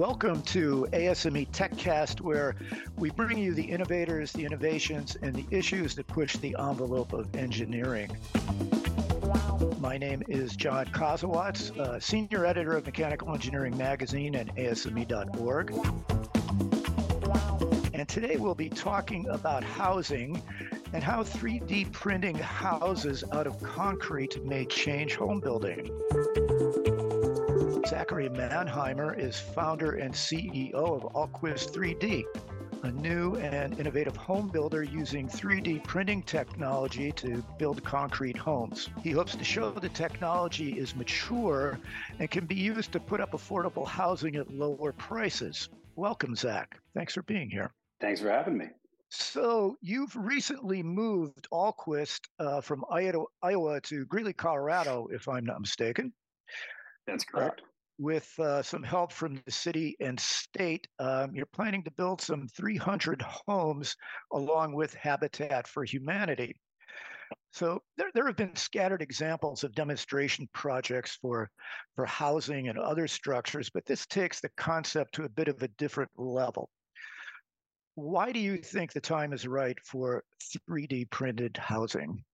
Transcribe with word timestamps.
Welcome 0.00 0.40
to 0.44 0.88
ASME 0.94 1.50
TechCast, 1.50 2.22
where 2.22 2.56
we 2.96 3.10
bring 3.10 3.36
you 3.36 3.52
the 3.52 3.62
innovators, 3.62 4.32
the 4.32 4.46
innovations, 4.46 5.18
and 5.20 5.34
the 5.34 5.44
issues 5.50 5.94
that 5.96 6.06
push 6.06 6.38
the 6.38 6.56
envelope 6.58 7.12
of 7.12 7.36
engineering. 7.36 8.16
My 9.78 9.98
name 9.98 10.22
is 10.26 10.56
John 10.56 10.86
Kosowatz, 10.86 11.78
uh, 11.78 12.00
Senior 12.00 12.46
Editor 12.46 12.78
of 12.78 12.86
Mechanical 12.86 13.34
Engineering 13.34 13.76
Magazine 13.76 14.36
and 14.36 14.56
ASME.org. 14.56 15.74
And 17.92 18.08
today 18.08 18.36
we'll 18.38 18.54
be 18.54 18.70
talking 18.70 19.28
about 19.28 19.62
housing 19.62 20.42
and 20.94 21.04
how 21.04 21.22
3D 21.22 21.92
printing 21.92 22.36
houses 22.36 23.22
out 23.32 23.46
of 23.46 23.62
concrete 23.62 24.42
may 24.46 24.64
change 24.64 25.16
home 25.16 25.40
building. 25.40 25.90
Zachary 27.86 28.28
Mannheimer 28.28 29.18
is 29.18 29.40
founder 29.40 29.92
and 29.92 30.12
CEO 30.12 30.74
of 30.74 31.02
Alquist 31.14 31.72
3D, 31.72 32.24
a 32.82 32.90
new 32.90 33.36
and 33.36 33.78
innovative 33.78 34.16
home 34.16 34.48
builder 34.48 34.82
using 34.82 35.28
3D 35.28 35.82
printing 35.84 36.22
technology 36.22 37.10
to 37.12 37.42
build 37.58 37.82
concrete 37.82 38.36
homes. 38.36 38.88
He 39.02 39.10
hopes 39.10 39.34
to 39.34 39.44
show 39.44 39.70
the 39.70 39.88
technology 39.88 40.78
is 40.78 40.94
mature 40.94 41.78
and 42.18 42.30
can 42.30 42.46
be 42.46 42.54
used 42.54 42.92
to 42.92 43.00
put 43.00 43.20
up 43.20 43.32
affordable 43.32 43.86
housing 43.86 44.36
at 44.36 44.52
lower 44.52 44.92
prices. 44.92 45.68
Welcome, 45.96 46.36
Zach. 46.36 46.78
Thanks 46.94 47.14
for 47.14 47.22
being 47.22 47.50
here. 47.50 47.72
Thanks 48.00 48.20
for 48.20 48.30
having 48.30 48.58
me. 48.58 48.66
So, 49.08 49.76
you've 49.80 50.14
recently 50.14 50.82
moved 50.82 51.48
Alquist 51.52 52.20
uh, 52.38 52.60
from 52.60 52.84
Iowa 52.90 53.80
to 53.80 54.04
Greeley, 54.06 54.32
Colorado, 54.32 55.08
if 55.10 55.26
I'm 55.26 55.44
not 55.44 55.60
mistaken. 55.60 56.12
That's 57.06 57.24
correct. 57.24 57.60
Uh, 57.60 57.69
with 58.00 58.32
uh, 58.38 58.62
some 58.62 58.82
help 58.82 59.12
from 59.12 59.42
the 59.44 59.52
city 59.52 59.94
and 60.00 60.18
state, 60.18 60.86
um, 60.98 61.34
you're 61.34 61.44
planning 61.52 61.84
to 61.84 61.90
build 61.90 62.18
some 62.18 62.48
300 62.56 63.20
homes 63.20 63.94
along 64.32 64.74
with 64.74 64.94
Habitat 64.94 65.68
for 65.68 65.84
Humanity. 65.84 66.58
So 67.52 67.82
there, 67.98 68.10
there 68.14 68.26
have 68.26 68.38
been 68.38 68.56
scattered 68.56 69.02
examples 69.02 69.64
of 69.64 69.74
demonstration 69.74 70.48
projects 70.54 71.18
for, 71.20 71.50
for 71.94 72.06
housing 72.06 72.68
and 72.68 72.78
other 72.78 73.06
structures, 73.06 73.68
but 73.68 73.84
this 73.84 74.06
takes 74.06 74.40
the 74.40 74.50
concept 74.56 75.14
to 75.16 75.24
a 75.24 75.28
bit 75.28 75.48
of 75.48 75.62
a 75.62 75.68
different 75.76 76.10
level. 76.16 76.70
Why 77.96 78.32
do 78.32 78.40
you 78.40 78.56
think 78.56 78.92
the 78.92 79.00
time 79.00 79.34
is 79.34 79.46
right 79.46 79.76
for 79.84 80.24
3D 80.70 81.10
printed 81.10 81.58
housing? 81.58 82.24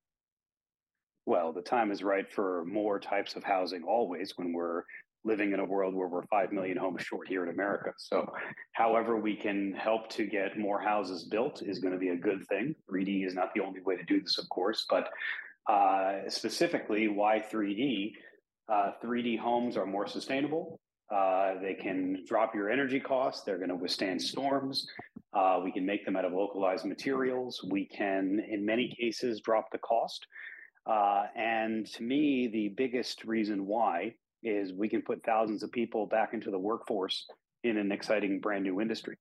Well, 1.24 1.52
the 1.52 1.62
time 1.62 1.90
is 1.90 2.04
right 2.04 2.30
for 2.30 2.64
more 2.66 3.00
types 3.00 3.34
of 3.34 3.42
housing 3.42 3.82
always 3.82 4.34
when 4.36 4.52
we're 4.52 4.84
living 5.26 5.52
in 5.52 5.60
a 5.60 5.64
world 5.64 5.94
where 5.94 6.08
we're 6.08 6.26
5 6.26 6.52
million 6.52 6.76
homes 6.76 7.02
short 7.02 7.28
here 7.28 7.42
in 7.42 7.50
America. 7.50 7.90
So, 7.98 8.32
however, 8.72 9.16
we 9.16 9.36
can 9.36 9.72
help 9.74 10.08
to 10.10 10.26
get 10.26 10.58
more 10.58 10.80
houses 10.80 11.24
built 11.24 11.62
is 11.62 11.80
going 11.80 11.92
to 11.92 11.98
be 11.98 12.10
a 12.10 12.16
good 12.16 12.46
thing. 12.46 12.74
3D 12.90 13.26
is 13.26 13.34
not 13.34 13.52
the 13.54 13.62
only 13.62 13.80
way 13.80 13.96
to 13.96 14.04
do 14.04 14.20
this, 14.20 14.38
of 14.38 14.48
course, 14.48 14.86
but 14.88 15.10
uh, 15.68 16.28
specifically, 16.28 17.08
why 17.08 17.42
3D? 17.52 18.12
Uh, 18.72 18.92
3D 19.02 19.38
homes 19.38 19.76
are 19.76 19.86
more 19.86 20.06
sustainable. 20.06 20.80
Uh, 21.14 21.54
they 21.60 21.74
can 21.74 22.24
drop 22.26 22.54
your 22.54 22.70
energy 22.70 22.98
costs. 22.98 23.42
They're 23.42 23.58
going 23.58 23.68
to 23.68 23.76
withstand 23.76 24.20
storms. 24.20 24.86
Uh, 25.32 25.60
we 25.62 25.70
can 25.70 25.84
make 25.84 26.04
them 26.04 26.16
out 26.16 26.24
of 26.24 26.32
localized 26.32 26.84
materials. 26.84 27.64
We 27.68 27.86
can, 27.86 28.44
in 28.48 28.64
many 28.64 28.94
cases, 28.98 29.40
drop 29.40 29.70
the 29.70 29.78
cost. 29.78 30.26
Uh, 30.86 31.24
and 31.36 31.86
to 31.86 32.02
me, 32.02 32.48
the 32.48 32.68
biggest 32.76 33.24
reason 33.24 33.66
why 33.66 34.14
is 34.46 34.72
we 34.72 34.88
can 34.88 35.02
put 35.02 35.24
thousands 35.24 35.62
of 35.62 35.72
people 35.72 36.06
back 36.06 36.32
into 36.32 36.50
the 36.50 36.58
workforce 36.58 37.26
in 37.64 37.76
an 37.76 37.90
exciting 37.90 38.40
brand 38.40 38.62
new 38.62 38.80
industry. 38.80 39.16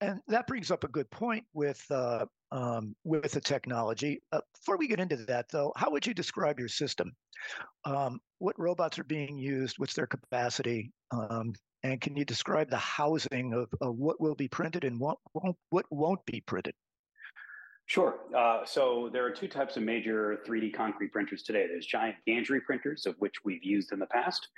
And 0.00 0.20
that 0.28 0.46
brings 0.46 0.70
up 0.70 0.84
a 0.84 0.88
good 0.88 1.08
point 1.10 1.44
with 1.54 1.82
uh, 1.90 2.26
um, 2.50 2.94
with 3.04 3.32
the 3.32 3.40
technology. 3.40 4.20
Uh, 4.32 4.40
before 4.54 4.76
we 4.76 4.88
get 4.88 5.00
into 5.00 5.16
that, 5.16 5.46
though, 5.50 5.72
how 5.76 5.90
would 5.90 6.06
you 6.06 6.12
describe 6.12 6.58
your 6.58 6.68
system? 6.68 7.12
Um, 7.84 8.20
what 8.38 8.58
robots 8.58 8.98
are 8.98 9.04
being 9.04 9.38
used? 9.38 9.78
What's 9.78 9.94
their 9.94 10.06
capacity? 10.06 10.92
Um, 11.12 11.54
and 11.84 12.00
can 12.00 12.16
you 12.16 12.24
describe 12.24 12.68
the 12.68 12.76
housing 12.76 13.54
of, 13.54 13.68
of, 13.80 13.96
what 13.96 14.20
will 14.20 14.34
be 14.34 14.48
printed 14.48 14.84
and 14.84 15.00
what 15.00 15.18
won't, 15.34 15.56
what 15.70 15.86
won't 15.90 16.24
be 16.26 16.40
printed? 16.46 16.74
Sure. 17.92 18.20
Uh, 18.34 18.64
so 18.64 19.10
there 19.12 19.22
are 19.26 19.30
two 19.30 19.48
types 19.48 19.76
of 19.76 19.82
major 19.82 20.38
3D 20.48 20.72
concrete 20.72 21.12
printers 21.12 21.42
today. 21.42 21.66
There's 21.66 21.84
giant 21.84 22.16
gantry 22.26 22.62
printers, 22.62 23.04
of 23.04 23.16
which 23.18 23.44
we've 23.44 23.62
used 23.62 23.92
in 23.92 23.98
the 23.98 24.06
past, 24.06 24.48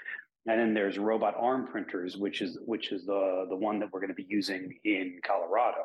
and 0.46 0.60
then 0.60 0.72
there's 0.72 0.98
robot 0.98 1.34
arm 1.36 1.66
printers, 1.66 2.16
which 2.16 2.42
is 2.42 2.58
which 2.64 2.92
is 2.92 3.04
the 3.06 3.46
the 3.48 3.56
one 3.56 3.80
that 3.80 3.88
we're 3.92 3.98
going 3.98 4.14
to 4.14 4.14
be 4.14 4.28
using 4.28 4.78
in 4.84 5.18
Colorado. 5.26 5.82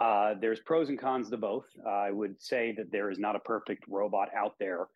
Uh, 0.00 0.34
there's 0.40 0.58
pros 0.58 0.88
and 0.88 0.98
cons 0.98 1.30
to 1.30 1.36
both. 1.36 1.66
Uh, 1.86 1.88
I 1.88 2.10
would 2.10 2.42
say 2.42 2.74
that 2.76 2.90
there 2.90 3.12
is 3.12 3.18
not 3.20 3.36
a 3.36 3.40
perfect 3.40 3.84
robot 3.88 4.30
out 4.36 4.54
there 4.58 4.88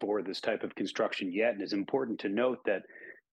for 0.00 0.22
this 0.22 0.40
type 0.40 0.62
of 0.62 0.76
construction 0.76 1.32
yet, 1.32 1.54
and 1.54 1.62
it's 1.62 1.72
important 1.72 2.20
to 2.20 2.28
note 2.28 2.60
that 2.64 2.82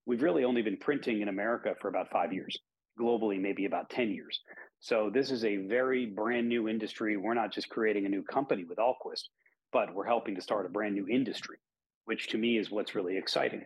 we've 0.08 0.24
really 0.24 0.44
only 0.44 0.64
been 0.64 0.78
printing 0.78 1.22
in 1.22 1.28
America 1.28 1.76
for 1.80 1.88
about 1.88 2.10
five 2.10 2.34
years. 2.34 2.58
Globally, 3.00 3.40
maybe 3.40 3.66
about 3.66 3.92
ten 3.92 4.10
years. 4.10 4.42
So 4.82 5.12
this 5.14 5.30
is 5.30 5.46
a 5.46 5.58
very 5.58 6.08
brand 6.08 6.50
new 6.50 6.68
industry. 6.68 7.16
We're 7.16 7.36
not 7.36 7.54
just 7.54 7.70
creating 7.70 8.08
a 8.08 8.10
new 8.10 8.24
company 8.24 8.64
with 8.64 8.80
Alquist, 8.80 9.30
but 9.72 9.94
we're 9.94 10.08
helping 10.08 10.34
to 10.36 10.42
start 10.42 10.66
a 10.66 10.70
brand 10.70 10.96
new 10.96 11.08
industry, 11.08 11.58
which 12.06 12.30
to 12.30 12.40
me 12.40 12.58
is 12.58 12.72
what's 12.72 12.96
really 12.96 13.16
exciting. 13.16 13.64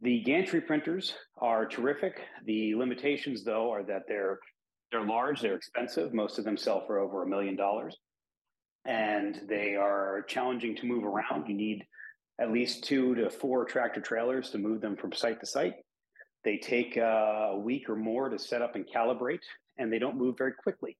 The 0.00 0.22
gantry 0.22 0.62
printers 0.62 1.14
are 1.36 1.66
terrific. 1.66 2.22
The 2.46 2.74
limitations, 2.74 3.44
though, 3.44 3.70
are 3.70 3.82
that 3.84 4.04
they're 4.08 4.38
they're 4.90 5.04
large, 5.04 5.42
they're 5.42 5.56
expensive. 5.56 6.14
Most 6.14 6.38
of 6.38 6.44
them 6.44 6.56
sell 6.56 6.86
for 6.86 7.00
over 7.00 7.22
a 7.22 7.28
million 7.28 7.54
dollars, 7.54 7.94
and 8.86 9.38
they 9.48 9.74
are 9.74 10.24
challenging 10.26 10.74
to 10.76 10.86
move 10.86 11.04
around. 11.04 11.48
You 11.48 11.54
need 11.54 11.84
at 12.40 12.50
least 12.50 12.84
two 12.84 13.14
to 13.16 13.28
four 13.28 13.66
tractor 13.66 14.00
trailers 14.00 14.50
to 14.50 14.58
move 14.58 14.80
them 14.80 14.96
from 14.96 15.12
site 15.12 15.40
to 15.40 15.46
site. 15.46 15.74
They 16.44 16.56
take 16.56 16.96
uh, 16.96 17.50
a 17.50 17.58
week 17.58 17.90
or 17.90 17.96
more 17.96 18.30
to 18.30 18.38
set 18.38 18.62
up 18.62 18.74
and 18.74 18.86
calibrate 18.86 19.40
and 19.78 19.92
they 19.92 19.98
don't 19.98 20.16
move 20.16 20.36
very 20.38 20.52
quickly. 20.52 20.96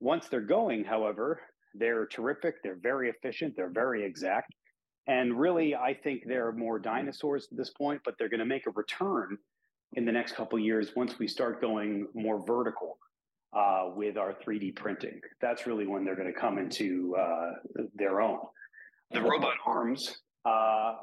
Once 0.00 0.28
they're 0.28 0.40
going, 0.40 0.84
however, 0.84 1.40
they're 1.74 2.06
terrific, 2.06 2.62
they're 2.62 2.78
very 2.80 3.10
efficient, 3.10 3.54
they're 3.56 3.70
very 3.70 4.04
exact. 4.04 4.52
And 5.06 5.38
really, 5.38 5.74
I 5.74 5.94
think 5.94 6.22
they're 6.26 6.52
more 6.52 6.78
dinosaurs 6.78 7.48
at 7.50 7.58
this 7.58 7.70
point, 7.70 8.00
but 8.04 8.14
they're 8.18 8.28
going 8.28 8.40
to 8.40 8.46
make 8.46 8.66
a 8.66 8.70
return 8.70 9.36
in 9.94 10.04
the 10.04 10.12
next 10.12 10.34
couple 10.34 10.58
years 10.58 10.90
once 10.96 11.18
we 11.18 11.28
start 11.28 11.60
going 11.60 12.06
more 12.14 12.44
vertical 12.46 12.98
uh, 13.54 13.90
with 13.94 14.16
our 14.16 14.34
3D 14.34 14.74
printing. 14.76 15.20
That's 15.40 15.66
really 15.66 15.86
when 15.86 16.04
they're 16.04 16.16
going 16.16 16.32
to 16.32 16.38
come 16.38 16.58
into 16.58 17.14
uh, 17.16 17.52
their 17.94 18.20
own. 18.20 18.40
The 19.10 19.20
robot 19.20 19.54
arms 19.66 20.18
uh, 20.44 20.48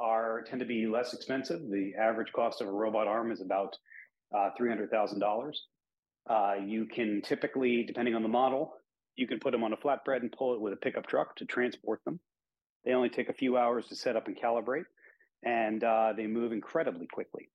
are 0.02 0.44
tend 0.46 0.60
to 0.60 0.66
be 0.66 0.86
less 0.86 1.14
expensive. 1.14 1.62
The 1.70 1.94
average 2.00 2.32
cost 2.34 2.62
of 2.62 2.68
a 2.68 2.72
robot 2.72 3.08
arm 3.08 3.32
is 3.32 3.42
about 3.42 3.78
uh, 4.36 4.50
$300,000. 4.60 5.52
Uh, 6.30 6.56
you 6.66 6.86
can 6.86 7.22
typically, 7.22 7.84
depending 7.84 8.16
on 8.16 8.24
the 8.24 8.30
model, 8.30 8.74
you 9.16 9.28
can 9.28 9.40
put 9.40 9.52
them 9.52 9.64
on 9.64 9.74
a 9.74 9.78
flatbed 9.78 10.22
and 10.22 10.32
pull 10.32 10.54
it 10.54 10.62
with 10.62 10.74
a 10.74 10.78
pickup 10.78 11.08
truck 11.08 11.36
to 11.38 11.46
transport 11.46 12.00
them. 12.06 12.20
They 12.86 12.94
only 12.94 13.10
take 13.10 13.30
a 13.30 13.34
few 13.34 13.58
hours 13.58 13.88
to 13.88 13.96
set 13.96 14.16
up 14.16 14.28
and 14.28 14.40
calibrate, 14.40 14.86
and 15.44 15.84
uh, 15.84 16.14
they 16.16 16.28
move 16.28 16.52
incredibly 16.52 17.08
quickly. 17.12 17.50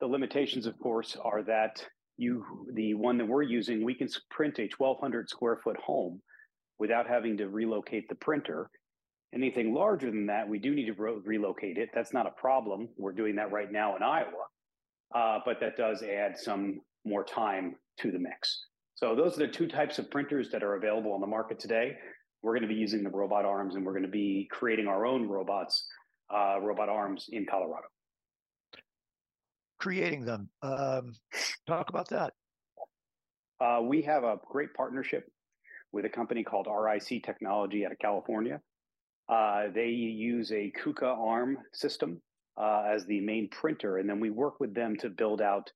The 0.00 0.06
limitations, 0.06 0.66
of 0.66 0.78
course, 0.78 1.16
are 1.22 1.42
that 1.44 1.84
you, 2.16 2.44
the 2.72 2.94
one 2.94 3.18
that 3.18 3.26
we're 3.26 3.42
using, 3.42 3.84
we 3.84 3.94
can 3.94 4.08
print 4.30 4.58
a 4.58 4.68
1,200 4.76 5.28
square 5.28 5.58
foot 5.62 5.76
home 5.76 6.20
without 6.78 7.06
having 7.06 7.36
to 7.38 7.48
relocate 7.48 8.08
the 8.08 8.14
printer. 8.14 8.70
Anything 9.32 9.74
larger 9.74 10.10
than 10.10 10.26
that, 10.26 10.48
we 10.48 10.58
do 10.58 10.74
need 10.74 10.86
to 10.86 10.94
re- 10.94 11.20
relocate 11.24 11.78
it. 11.78 11.90
That's 11.94 12.12
not 12.12 12.26
a 12.26 12.30
problem. 12.30 12.88
We're 12.96 13.12
doing 13.12 13.36
that 13.36 13.52
right 13.52 13.70
now 13.70 13.96
in 13.96 14.02
Iowa, 14.02 14.26
uh, 15.14 15.38
but 15.44 15.60
that 15.60 15.76
does 15.76 16.02
add 16.02 16.38
some 16.38 16.80
more 17.04 17.24
time 17.24 17.76
to 18.00 18.10
the 18.10 18.18
mix. 18.18 18.66
So 18.94 19.14
those 19.14 19.36
are 19.36 19.46
the 19.46 19.52
two 19.52 19.66
types 19.66 19.98
of 19.98 20.10
printers 20.10 20.50
that 20.50 20.62
are 20.62 20.76
available 20.76 21.12
on 21.12 21.20
the 21.20 21.26
market 21.26 21.58
today. 21.58 21.96
We're 22.42 22.52
going 22.52 22.62
to 22.62 22.68
be 22.68 22.74
using 22.74 23.02
the 23.02 23.10
robot 23.10 23.44
arms 23.44 23.74
and 23.74 23.84
we're 23.84 23.92
going 23.92 24.04
to 24.04 24.08
be 24.08 24.48
creating 24.50 24.86
our 24.86 25.06
own 25.06 25.28
robots, 25.28 25.86
uh, 26.32 26.60
robot 26.60 26.88
arms 26.88 27.26
in 27.30 27.46
Colorado. 27.46 27.86
Creating 29.78 30.24
them. 30.24 30.48
Um, 30.62 31.14
talk 31.66 31.88
about 31.88 32.08
that. 32.10 32.32
Uh, 33.60 33.80
we 33.82 34.02
have 34.02 34.24
a 34.24 34.38
great 34.50 34.74
partnership 34.74 35.30
with 35.92 36.04
a 36.04 36.08
company 36.08 36.44
called 36.44 36.66
RIC 36.66 37.24
Technology 37.24 37.86
out 37.86 37.92
of 37.92 37.98
California. 37.98 38.60
Uh, 39.28 39.64
they 39.74 39.88
use 39.88 40.52
a 40.52 40.72
KUKA 40.82 41.06
arm 41.06 41.58
system 41.72 42.20
uh, 42.56 42.84
as 42.86 43.06
the 43.06 43.20
main 43.20 43.48
printer, 43.48 43.98
and 43.98 44.08
then 44.08 44.20
we 44.20 44.30
work 44.30 44.60
with 44.60 44.74
them 44.74 44.96
to 44.98 45.08
build 45.08 45.40
out 45.40 45.70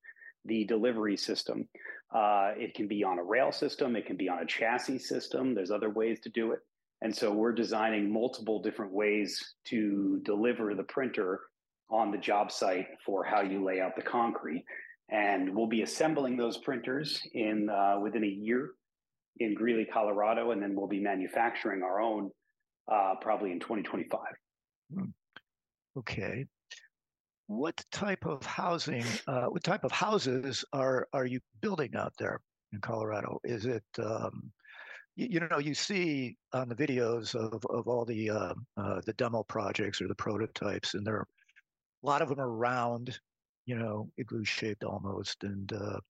the 0.48 0.64
delivery 0.64 1.16
system. 1.16 1.68
Uh, 2.14 2.52
it 2.56 2.74
can 2.74 2.88
be 2.88 3.04
on 3.04 3.18
a 3.18 3.22
rail 3.22 3.52
system, 3.52 3.94
it 3.94 4.06
can 4.06 4.16
be 4.16 4.28
on 4.28 4.40
a 4.40 4.46
chassis 4.46 4.98
system. 4.98 5.54
There's 5.54 5.70
other 5.70 5.90
ways 5.90 6.18
to 6.20 6.30
do 6.30 6.52
it. 6.52 6.60
And 7.02 7.14
so 7.14 7.32
we're 7.32 7.52
designing 7.52 8.12
multiple 8.12 8.60
different 8.60 8.92
ways 8.92 9.54
to 9.66 10.20
deliver 10.24 10.74
the 10.74 10.82
printer 10.82 11.40
on 11.90 12.10
the 12.10 12.18
job 12.18 12.50
site 12.50 12.88
for 13.06 13.22
how 13.22 13.42
you 13.42 13.62
lay 13.64 13.80
out 13.80 13.94
the 13.94 14.02
concrete. 14.02 14.64
and 15.10 15.54
we'll 15.54 15.66
be 15.66 15.82
assembling 15.82 16.36
those 16.36 16.58
printers 16.58 17.22
in 17.32 17.70
uh, 17.70 17.98
within 18.02 18.24
a 18.24 18.26
year 18.26 18.72
in 19.38 19.54
Greeley, 19.54 19.86
Colorado, 19.86 20.50
and 20.50 20.62
then 20.62 20.74
we'll 20.74 20.88
be 20.88 21.00
manufacturing 21.00 21.82
our 21.82 22.00
own 22.00 22.30
uh, 22.92 23.14
probably 23.20 23.52
in 23.52 23.60
2025. 23.60 24.20
Hmm. 24.92 25.04
Okay. 25.96 26.46
What 27.48 27.82
type 27.90 28.26
of 28.26 28.44
housing, 28.44 29.04
uh, 29.26 29.46
what 29.46 29.64
type 29.64 29.82
of 29.82 29.90
houses 29.90 30.66
are 30.74 31.08
are 31.14 31.24
you 31.24 31.40
building 31.62 31.96
out 31.96 32.12
there 32.18 32.40
in 32.74 32.80
Colorado? 32.80 33.40
Is 33.42 33.64
it 33.64 33.84
um, 33.98 34.52
you, 35.16 35.28
you, 35.30 35.40
know 35.40 35.58
you 35.58 35.72
see 35.72 36.36
on 36.52 36.68
the 36.68 36.74
videos 36.74 37.34
of 37.34 37.64
of 37.70 37.88
all 37.88 38.04
the 38.04 38.28
uh, 38.28 38.54
uh, 38.76 39.00
the 39.06 39.14
demo 39.14 39.44
projects 39.44 40.02
or 40.02 40.08
the 40.08 40.14
prototypes, 40.14 40.92
and 40.92 41.06
there 41.06 41.14
are 41.14 41.26
a 42.04 42.06
lot 42.06 42.20
of 42.20 42.28
them 42.28 42.38
are 42.38 42.52
round, 42.52 43.18
you 43.64 43.76
know, 43.76 44.10
igloo 44.18 44.44
shaped 44.44 44.84
almost. 44.84 45.42
And 45.42 45.72
uh, 45.72 46.00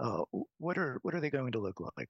uh, 0.00 0.24
what 0.58 0.78
are 0.78 0.98
what 1.02 1.14
are 1.14 1.20
they 1.20 1.30
going 1.30 1.52
to 1.52 1.60
look 1.60 1.80
like? 1.96 2.08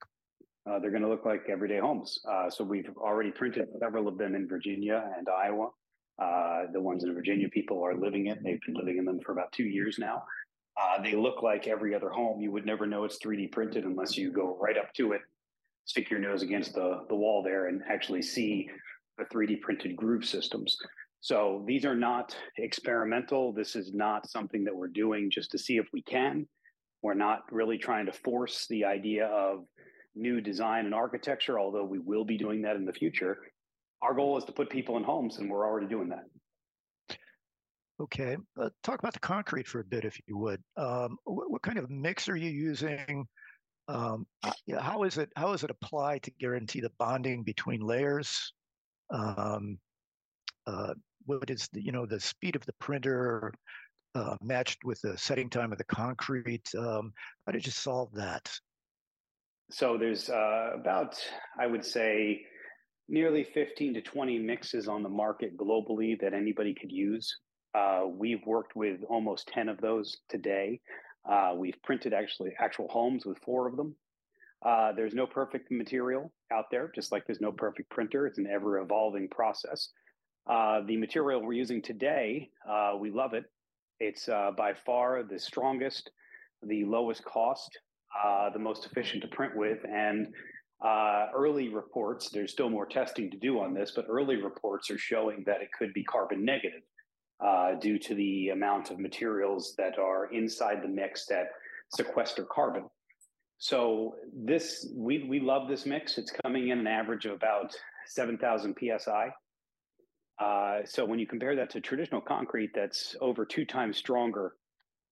Uh, 0.65 0.79
they're 0.79 0.89
going 0.89 1.03
to 1.03 1.09
look 1.09 1.25
like 1.25 1.43
everyday 1.47 1.77
homes. 1.77 2.21
So 2.49 2.63
we've 2.63 2.89
already 2.97 3.29
printed 3.29 3.67
several 3.79 4.07
of 4.07 4.17
them 4.17 4.33
in 4.33 4.47
Virginia 4.47 5.11
and 5.15 5.29
Iowa. 5.29 5.69
Uh, 6.21 6.63
the 6.71 6.81
ones 6.81 7.03
in 7.03 7.13
Virginia, 7.13 7.49
people 7.49 7.83
are 7.83 7.95
living 7.95 8.27
in. 8.27 8.41
They've 8.43 8.61
been 8.65 8.75
living 8.75 8.97
in 8.97 9.05
them 9.05 9.19
for 9.19 9.31
about 9.31 9.51
two 9.51 9.63
years 9.63 9.97
now. 9.99 10.23
Uh, 10.79 11.01
they 11.01 11.15
look 11.15 11.43
like 11.43 11.67
every 11.67 11.93
other 11.93 12.09
home. 12.09 12.41
You 12.41 12.51
would 12.51 12.65
never 12.65 12.85
know 12.85 13.03
it's 13.03 13.17
3D 13.23 13.51
printed 13.51 13.83
unless 13.83 14.17
you 14.17 14.31
go 14.31 14.57
right 14.59 14.77
up 14.77 14.93
to 14.95 15.13
it, 15.13 15.21
stick 15.85 16.09
your 16.09 16.19
nose 16.19 16.41
against 16.41 16.73
the, 16.73 17.05
the 17.09 17.15
wall 17.15 17.43
there, 17.43 17.67
and 17.67 17.81
actually 17.89 18.21
see 18.21 18.69
the 19.17 19.25
3D 19.25 19.61
printed 19.61 19.95
groove 19.95 20.25
systems. 20.25 20.77
So 21.21 21.63
these 21.65 21.85
are 21.85 21.95
not 21.95 22.35
experimental. 22.57 23.53
This 23.53 23.75
is 23.75 23.93
not 23.93 24.29
something 24.29 24.63
that 24.65 24.75
we're 24.75 24.87
doing 24.87 25.31
just 25.31 25.51
to 25.51 25.57
see 25.57 25.77
if 25.77 25.85
we 25.93 26.01
can. 26.01 26.47
We're 27.01 27.13
not 27.13 27.43
really 27.51 27.77
trying 27.77 28.07
to 28.07 28.11
force 28.11 28.67
the 28.67 28.85
idea 28.85 29.27
of 29.27 29.65
new 30.15 30.41
design 30.41 30.85
and 30.85 30.93
architecture, 30.93 31.59
although 31.59 31.85
we 31.85 31.99
will 31.99 32.25
be 32.25 32.37
doing 32.37 32.61
that 32.63 32.75
in 32.75 32.85
the 32.85 32.93
future. 32.93 33.39
Our 34.03 34.13
goal 34.13 34.37
is 34.37 34.43
to 34.45 34.51
put 34.51 34.69
people 34.69 34.97
in 34.97 35.03
homes, 35.03 35.37
and 35.37 35.49
we're 35.49 35.65
already 35.65 35.87
doing 35.87 36.09
that. 36.09 36.25
Okay, 38.01 38.35
uh, 38.61 38.69
talk 38.83 38.99
about 38.99 39.13
the 39.13 39.19
concrete 39.19 39.65
for 39.65 39.79
a 39.79 39.83
bit, 39.83 40.03
if 40.03 40.19
you 40.27 40.37
would. 40.37 40.61
Um, 40.75 41.17
what, 41.23 41.49
what, 41.49 41.61
kind 41.61 41.77
of 41.77 41.89
mix 41.89 42.27
are 42.27 42.35
you 42.35 42.49
using? 42.49 43.25
Um, 43.87 44.25
how 44.77 45.03
is 45.03 45.17
it 45.17 45.29
how 45.37 45.53
is 45.53 45.63
it 45.63 45.69
applied 45.69 46.21
to 46.23 46.31
guarantee 46.31 46.81
the 46.81 46.91
bonding 46.99 47.43
between 47.43 47.79
layers? 47.79 48.51
Um, 49.09 49.77
uh, 50.67 50.95
what 51.25 51.49
is 51.49 51.69
the 51.71 51.81
you 51.81 51.93
know 51.93 52.05
the 52.05 52.19
speed 52.19 52.57
of 52.57 52.65
the 52.65 52.73
printer 52.73 53.53
uh, 54.15 54.35
matched 54.41 54.83
with 54.83 54.99
the 55.01 55.17
setting 55.17 55.49
time 55.49 55.71
of 55.71 55.77
the 55.77 55.85
concrete? 55.85 56.67
Um, 56.77 57.13
how 57.45 57.53
did 57.53 57.65
you 57.65 57.71
solve 57.71 58.11
that? 58.15 58.51
So 59.71 59.97
there's 59.97 60.29
uh, 60.29 60.71
about 60.73 61.17
I 61.57 61.67
would 61.67 61.85
say 61.85 62.45
nearly 63.09 63.43
15 63.43 63.95
to 63.95 64.01
20 64.01 64.39
mixes 64.39 64.87
on 64.87 65.03
the 65.03 65.09
market 65.09 65.57
globally 65.57 66.19
that 66.19 66.33
anybody 66.33 66.73
could 66.73 66.91
use. 66.91 67.37
Uh, 67.75 68.03
we've 68.07 68.45
worked 68.45 68.75
with 68.75 69.01
almost 69.09 69.47
10 69.47 69.69
of 69.69 69.79
those 69.81 70.17
today. 70.29 70.79
Uh, 71.29 71.53
we've 71.55 71.81
printed 71.83 72.13
actually 72.13 72.53
actual 72.59 72.87
homes 72.89 73.25
with 73.25 73.37
four 73.39 73.67
of 73.67 73.75
them. 73.75 73.95
Uh, 74.65 74.93
there's 74.93 75.13
no 75.13 75.27
perfect 75.27 75.71
material 75.71 76.31
out 76.51 76.65
there, 76.71 76.91
just 76.95 77.11
like 77.11 77.25
there's 77.25 77.41
no 77.41 77.51
perfect 77.51 77.89
printer. 77.89 78.27
It's 78.27 78.37
an 78.37 78.47
ever 78.47 78.79
evolving 78.79 79.27
process. 79.29 79.89
Uh, 80.47 80.81
the 80.85 80.97
material 80.97 81.41
we're 81.41 81.53
using 81.53 81.81
today, 81.81 82.49
uh, 82.69 82.93
we 82.97 83.09
love 83.09 83.33
it. 83.33 83.45
It's 83.99 84.29
uh, 84.29 84.51
by 84.55 84.73
far 84.73 85.23
the 85.23 85.39
strongest, 85.39 86.11
the 86.61 86.85
lowest 86.85 87.23
cost, 87.25 87.77
the 88.53 88.59
most 88.59 88.85
efficient 88.85 89.21
to 89.23 89.27
print 89.29 89.55
with. 89.55 89.79
And 89.89 90.27
uh, 90.83 91.27
early 91.33 91.69
reports, 91.69 92.29
there's 92.29 92.51
still 92.51 92.69
more 92.69 92.85
testing 92.85 93.31
to 93.31 93.37
do 93.37 93.59
on 93.59 93.73
this, 93.73 93.91
but 93.95 94.05
early 94.09 94.35
reports 94.35 94.91
are 94.91 94.97
showing 94.97 95.43
that 95.45 95.61
it 95.61 95.69
could 95.77 95.93
be 95.93 96.03
carbon 96.03 96.43
negative 96.43 96.81
uh, 97.43 97.75
due 97.75 97.97
to 97.97 98.13
the 98.15 98.49
amount 98.49 98.91
of 98.91 98.99
materials 98.99 99.75
that 99.77 99.97
are 99.97 100.25
inside 100.33 100.81
the 100.81 100.87
mix 100.87 101.25
that 101.27 101.47
sequester 101.95 102.45
carbon. 102.45 102.83
So 103.59 104.15
this 104.33 104.87
we 104.93 105.23
we 105.23 105.39
love 105.39 105.69
this 105.69 105.85
mix. 105.85 106.17
It's 106.17 106.33
coming 106.43 106.69
in 106.69 106.79
an 106.79 106.87
average 106.87 107.25
of 107.25 107.33
about 107.33 107.73
7,000 108.07 108.75
psi. 108.77 109.29
Uh, 110.37 110.79
so 110.83 111.05
when 111.05 111.19
you 111.19 111.27
compare 111.27 111.55
that 111.55 111.69
to 111.69 111.79
traditional 111.79 112.19
concrete, 112.19 112.71
that's 112.75 113.15
over 113.21 113.45
two 113.45 113.63
times 113.63 113.95
stronger 113.95 114.55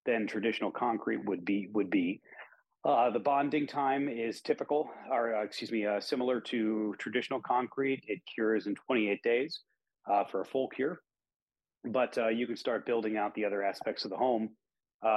than 0.06 0.28
traditional 0.28 0.72
concrete 0.72 1.24
would 1.26 1.46
be. 1.46 1.70
Would 1.74 1.90
be. 1.90 2.22
Uh, 2.84 3.12
the 3.12 3.20
bonding 3.20 3.68
time 3.68 4.10
is 4.10 4.42
typical, 4.42 4.90
or 5.12 5.36
uh, 5.36 5.44
excuse 5.44 5.72
me, 5.72 5.86
uh, 5.86 6.00
similar 6.00 6.42
to 6.42 6.96
traditional 6.98 7.40
concrete. 7.40 8.02
It 8.08 8.22
cures 8.34 8.66
in 8.66 8.74
28 8.74 9.22
days 9.22 9.60
uh, 10.12 10.24
for 10.24 10.42
a 10.42 10.46
full 10.46 10.68
cure, 10.70 11.00
but 11.86 12.18
uh, 12.18 12.30
you 12.30 12.48
can 12.48 12.58
start 12.58 12.88
building 12.88 13.18
out 13.18 13.36
the 13.36 13.46
other 13.46 13.62
aspects 13.62 14.04
of 14.04 14.10
the 14.10 14.18
home 14.18 14.50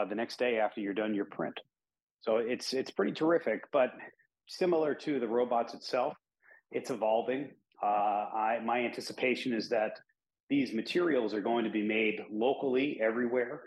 the 0.08 0.14
next 0.14 0.38
day 0.38 0.58
after 0.58 0.80
you're 0.80 0.94
done 0.94 1.14
your 1.14 1.24
print. 1.26 1.58
So 2.20 2.36
it's 2.36 2.72
it's 2.72 2.90
pretty 2.90 3.12
terrific, 3.12 3.62
but 3.72 3.92
similar 4.46 4.94
to 4.94 5.18
the 5.18 5.28
robots 5.28 5.74
itself, 5.74 6.14
it's 6.70 6.90
evolving. 6.90 7.50
Uh, 7.82 7.86
I, 7.86 8.60
my 8.64 8.80
anticipation 8.80 9.52
is 9.52 9.68
that 9.70 9.92
these 10.48 10.72
materials 10.72 11.34
are 11.34 11.40
going 11.40 11.64
to 11.64 11.70
be 11.70 11.82
made 11.82 12.20
locally 12.30 12.98
everywhere 13.02 13.62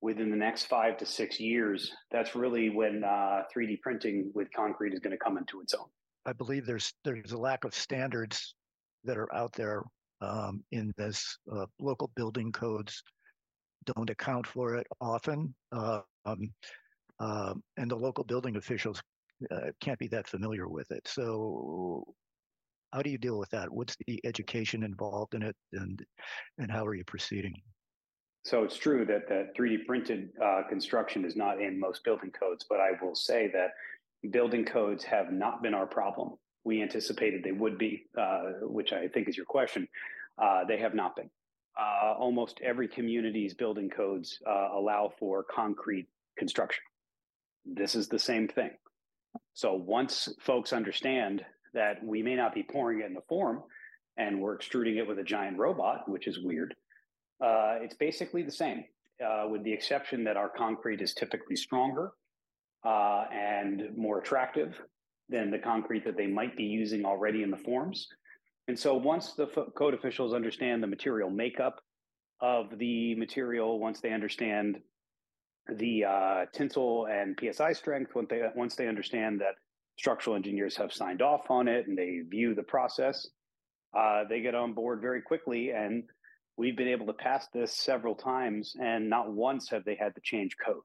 within 0.00 0.30
the 0.30 0.36
next 0.36 0.64
five 0.64 0.96
to 0.98 1.06
six 1.06 1.40
years. 1.40 1.92
That's 2.10 2.34
really 2.34 2.70
when 2.70 3.04
uh, 3.04 3.42
3D 3.54 3.80
printing 3.80 4.30
with 4.34 4.48
concrete 4.52 4.94
is 4.94 5.00
going 5.00 5.16
to 5.16 5.22
come 5.22 5.38
into 5.38 5.60
its 5.60 5.74
own. 5.74 5.86
I 6.26 6.32
believe 6.32 6.66
there's 6.66 6.92
there's 7.04 7.32
a 7.32 7.38
lack 7.38 7.64
of 7.64 7.74
standards 7.74 8.54
that 9.04 9.16
are 9.16 9.32
out 9.34 9.52
there 9.54 9.82
um, 10.20 10.62
in 10.72 10.92
this. 10.96 11.38
Uh, 11.50 11.66
local 11.80 12.10
building 12.16 12.52
codes 12.52 13.02
don't 13.86 14.10
account 14.10 14.46
for 14.46 14.74
it 14.74 14.86
often, 15.00 15.54
uh, 15.72 16.00
um, 16.26 17.62
and 17.76 17.90
the 17.90 17.96
local 17.96 18.24
building 18.24 18.56
officials 18.56 19.00
uh, 19.50 19.70
can't 19.80 19.98
be 19.98 20.08
that 20.08 20.28
familiar 20.28 20.68
with 20.68 20.90
it. 20.90 21.06
So 21.06 22.04
how 22.92 23.02
do 23.02 23.10
you 23.10 23.18
deal 23.18 23.38
with 23.38 23.50
that? 23.50 23.70
What's 23.70 23.96
the 24.06 24.20
education 24.24 24.82
involved 24.82 25.34
in 25.34 25.42
it, 25.42 25.56
and 25.72 26.04
and 26.58 26.70
how 26.70 26.84
are 26.86 26.94
you 26.94 27.04
proceeding? 27.04 27.54
So 28.44 28.62
it's 28.64 28.76
true 28.76 29.04
that 29.06 29.28
that 29.28 29.56
3D 29.56 29.86
printed 29.86 30.30
uh, 30.42 30.62
construction 30.68 31.24
is 31.24 31.36
not 31.36 31.60
in 31.60 31.78
most 31.78 32.04
building 32.04 32.30
codes, 32.30 32.64
but 32.68 32.80
I 32.80 32.90
will 33.02 33.14
say 33.14 33.50
that 33.52 33.72
building 34.30 34.64
codes 34.64 35.04
have 35.04 35.32
not 35.32 35.62
been 35.62 35.74
our 35.74 35.86
problem. 35.86 36.34
We 36.64 36.82
anticipated 36.82 37.42
they 37.42 37.52
would 37.52 37.78
be, 37.78 38.06
uh, 38.16 38.52
which 38.62 38.92
I 38.92 39.08
think 39.08 39.28
is 39.28 39.36
your 39.36 39.46
question. 39.46 39.88
Uh, 40.40 40.64
they 40.64 40.78
have 40.78 40.94
not 40.94 41.16
been. 41.16 41.30
Uh, 41.78 42.14
almost 42.18 42.60
every 42.62 42.88
community's 42.88 43.54
building 43.54 43.88
codes 43.88 44.38
uh, 44.46 44.68
allow 44.72 45.12
for 45.18 45.44
concrete 45.44 46.08
construction. 46.36 46.82
This 47.64 47.94
is 47.94 48.08
the 48.08 48.18
same 48.18 48.48
thing. 48.48 48.70
So 49.54 49.74
once 49.74 50.28
folks 50.40 50.72
understand 50.72 51.44
that 51.74 52.02
we 52.04 52.22
may 52.22 52.34
not 52.34 52.54
be 52.54 52.62
pouring 52.62 53.00
it 53.00 53.06
in 53.06 53.14
the 53.14 53.20
form 53.28 53.62
and 54.16 54.40
we're 54.40 54.54
extruding 54.54 54.96
it 54.96 55.06
with 55.06 55.18
a 55.18 55.24
giant 55.24 55.58
robot, 55.58 56.08
which 56.08 56.26
is 56.26 56.40
weird. 56.40 56.74
Uh, 57.40 57.76
it's 57.80 57.94
basically 57.94 58.42
the 58.42 58.52
same, 58.52 58.84
uh, 59.24 59.46
with 59.48 59.62
the 59.64 59.72
exception 59.72 60.24
that 60.24 60.36
our 60.36 60.48
concrete 60.48 61.00
is 61.00 61.14
typically 61.14 61.56
stronger 61.56 62.12
uh, 62.84 63.24
and 63.32 63.96
more 63.96 64.18
attractive 64.18 64.80
than 65.28 65.50
the 65.50 65.58
concrete 65.58 66.04
that 66.04 66.16
they 66.16 66.26
might 66.26 66.56
be 66.56 66.64
using 66.64 67.04
already 67.04 67.42
in 67.42 67.50
the 67.50 67.56
forms. 67.56 68.08
And 68.66 68.78
so 68.78 68.94
once 68.94 69.34
the 69.34 69.46
f- 69.46 69.74
code 69.76 69.94
officials 69.94 70.34
understand 70.34 70.82
the 70.82 70.86
material 70.86 71.30
makeup 71.30 71.80
of 72.40 72.78
the 72.78 73.14
material, 73.14 73.78
once 73.78 74.00
they 74.00 74.12
understand 74.12 74.78
the 75.68 76.04
uh, 76.04 76.44
tensile 76.52 77.06
and 77.06 77.38
PSI 77.38 77.72
strength, 77.72 78.14
once 78.14 78.28
they, 78.30 78.42
once 78.54 78.74
they 78.74 78.88
understand 78.88 79.40
that 79.40 79.56
structural 79.98 80.36
engineers 80.36 80.76
have 80.76 80.92
signed 80.92 81.22
off 81.22 81.50
on 81.50 81.68
it 81.68 81.88
and 81.88 81.98
they 81.98 82.20
view 82.28 82.54
the 82.54 82.62
process, 82.62 83.26
uh, 83.96 84.24
they 84.28 84.40
get 84.40 84.54
on 84.54 84.72
board 84.72 85.00
very 85.00 85.20
quickly. 85.20 85.70
And 85.70 86.04
we've 86.58 86.76
been 86.76 86.88
able 86.88 87.06
to 87.06 87.12
pass 87.12 87.46
this 87.54 87.72
several 87.72 88.14
times, 88.14 88.74
and 88.82 89.08
not 89.08 89.32
once 89.32 89.70
have 89.70 89.84
they 89.84 89.94
had 89.94 90.14
to 90.16 90.20
change 90.22 90.56
code. 90.64 90.82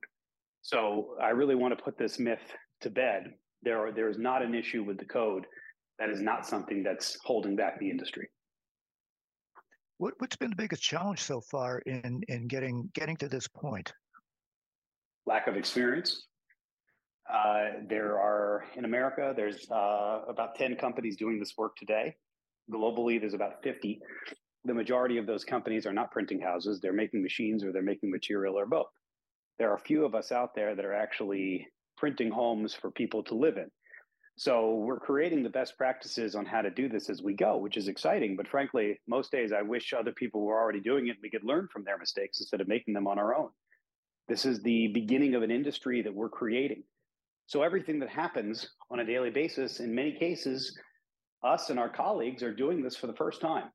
So 0.62 1.16
I 1.22 1.30
really 1.30 1.56
want 1.56 1.78
to 1.78 1.84
put 1.84 1.98
this 1.98 2.20
myth 2.20 2.54
to 2.82 2.90
bed. 2.90 3.34
There, 3.64 3.88
are, 3.88 3.92
there 3.92 4.08
is 4.08 4.20
not 4.20 4.44
an 4.44 4.54
issue 4.54 4.84
with 4.84 4.98
the 4.98 5.06
code. 5.06 5.46
That 6.00 6.10
is 6.10 6.22
not 6.22 6.46
something 6.46 6.84
that's 6.84 7.18
holding 7.24 7.56
back 7.56 7.80
the 7.80 7.90
industry. 7.90 8.30
What, 9.98 10.14
what's 10.20 10.36
been 10.36 10.52
the 10.52 10.56
biggest 10.56 10.82
challenge 10.82 11.22
so 11.22 11.42
far 11.42 11.80
in, 11.80 12.22
in 12.28 12.48
getting 12.48 12.90
getting 12.94 13.16
to 13.18 13.30
this 13.30 13.48
point? 13.48 13.94
Lack 15.26 15.48
of 15.48 15.56
experience. 15.56 16.28
Uh, 17.32 17.80
there 17.88 18.20
are 18.20 18.66
in 18.76 18.86
America, 18.86 19.34
there's 19.36 19.70
uh, 19.72 20.22
about 20.28 20.56
10 20.56 20.76
companies 20.76 21.16
doing 21.16 21.40
this 21.40 21.54
work 21.58 21.76
today. 21.78 22.16
Globally, 22.72 23.20
there's 23.20 23.34
about 23.34 23.64
50. 23.64 24.02
The 24.66 24.74
majority 24.74 25.18
of 25.18 25.26
those 25.26 25.44
companies 25.44 25.86
are 25.86 25.94
not 25.94 26.12
printing 26.12 26.40
houses, 26.40 26.80
they're 26.80 26.94
making 26.94 27.22
machines 27.22 27.64
or 27.64 27.72
they're 27.72 27.82
making 27.82 28.12
material 28.12 28.58
or 28.58 28.66
both. 28.66 28.88
there 29.60 29.70
are 29.72 29.76
a 29.76 29.80
few 29.80 30.06
of 30.06 30.16
us 30.16 30.32
out 30.32 30.56
there 30.56 30.76
that 30.76 30.86
are 30.86 30.94
actually 30.94 31.68
printing 31.98 32.32
homes 32.32 32.74
for 32.74 32.92
people 32.92 33.24
to 33.24 33.36
live 33.36 33.58
in. 33.58 33.70
So 34.36 34.76
we're 34.78 35.00
creating 35.00 35.44
the 35.44 35.50
best 35.50 35.78
practices 35.78 36.34
on 36.36 36.46
how 36.46 36.62
to 36.62 36.72
do 36.72 36.90
this 36.90 37.10
as 37.10 37.22
we 37.22 37.36
go, 37.36 37.58
which 37.58 37.78
is 37.78 37.88
exciting. 37.88 38.36
But 38.36 38.48
frankly, 38.48 39.00
most 39.08 39.32
days 39.32 39.52
I 39.54 39.62
wish 39.62 39.94
other 39.94 40.12
people 40.12 40.42
were 40.42 40.60
already 40.60 40.80
doing 40.80 41.08
it 41.08 41.18
we 41.22 41.30
could 41.30 41.44
learn 41.44 41.68
from 41.72 41.84
their 41.84 42.00
mistakes 42.00 42.40
instead 42.40 42.62
of 42.62 42.68
making 42.68 42.96
them 42.96 43.08
on 43.08 43.20
our 43.20 43.36
own. 43.36 43.50
This 44.28 44.46
is 44.46 44.62
the 44.62 44.88
beginning 44.88 45.36
of 45.36 45.44
an 45.44 45.52
industry 45.52 46.02
that 46.02 46.14
we're 46.14 46.30
creating. 46.30 46.84
So 47.46 47.62
everything 47.62 48.00
that 48.00 48.10
happens 48.10 48.68
on 48.90 49.02
a 49.02 49.06
daily 49.06 49.30
basis, 49.30 49.80
in 49.80 49.94
many 49.94 50.14
cases, 50.14 50.78
us 51.44 51.70
and 51.70 51.78
our 51.78 51.90
colleagues 51.90 52.42
are 52.42 52.54
doing 52.54 52.82
this 52.82 52.96
for 52.96 53.08
the 53.08 53.14
first 53.14 53.42
time. 53.42 53.70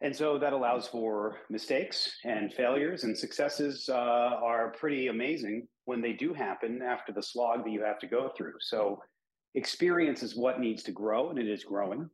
And 0.00 0.14
so 0.14 0.38
that 0.38 0.52
allows 0.52 0.86
for 0.86 1.38
mistakes 1.50 2.10
and 2.24 2.52
failures 2.52 3.02
and 3.02 3.18
successes 3.18 3.88
uh, 3.88 3.94
are 3.94 4.72
pretty 4.78 5.08
amazing 5.08 5.66
when 5.86 6.00
they 6.00 6.12
do 6.12 6.32
happen 6.32 6.82
after 6.82 7.12
the 7.12 7.22
slog 7.22 7.64
that 7.64 7.72
you 7.72 7.82
have 7.82 7.98
to 8.00 8.06
go 8.06 8.30
through. 8.36 8.54
So 8.60 9.00
experience 9.56 10.22
is 10.22 10.36
what 10.36 10.60
needs 10.60 10.84
to 10.84 10.92
grow, 10.92 11.30
and 11.30 11.38
it 11.38 11.48
is 11.48 11.64
growing. 11.64 12.08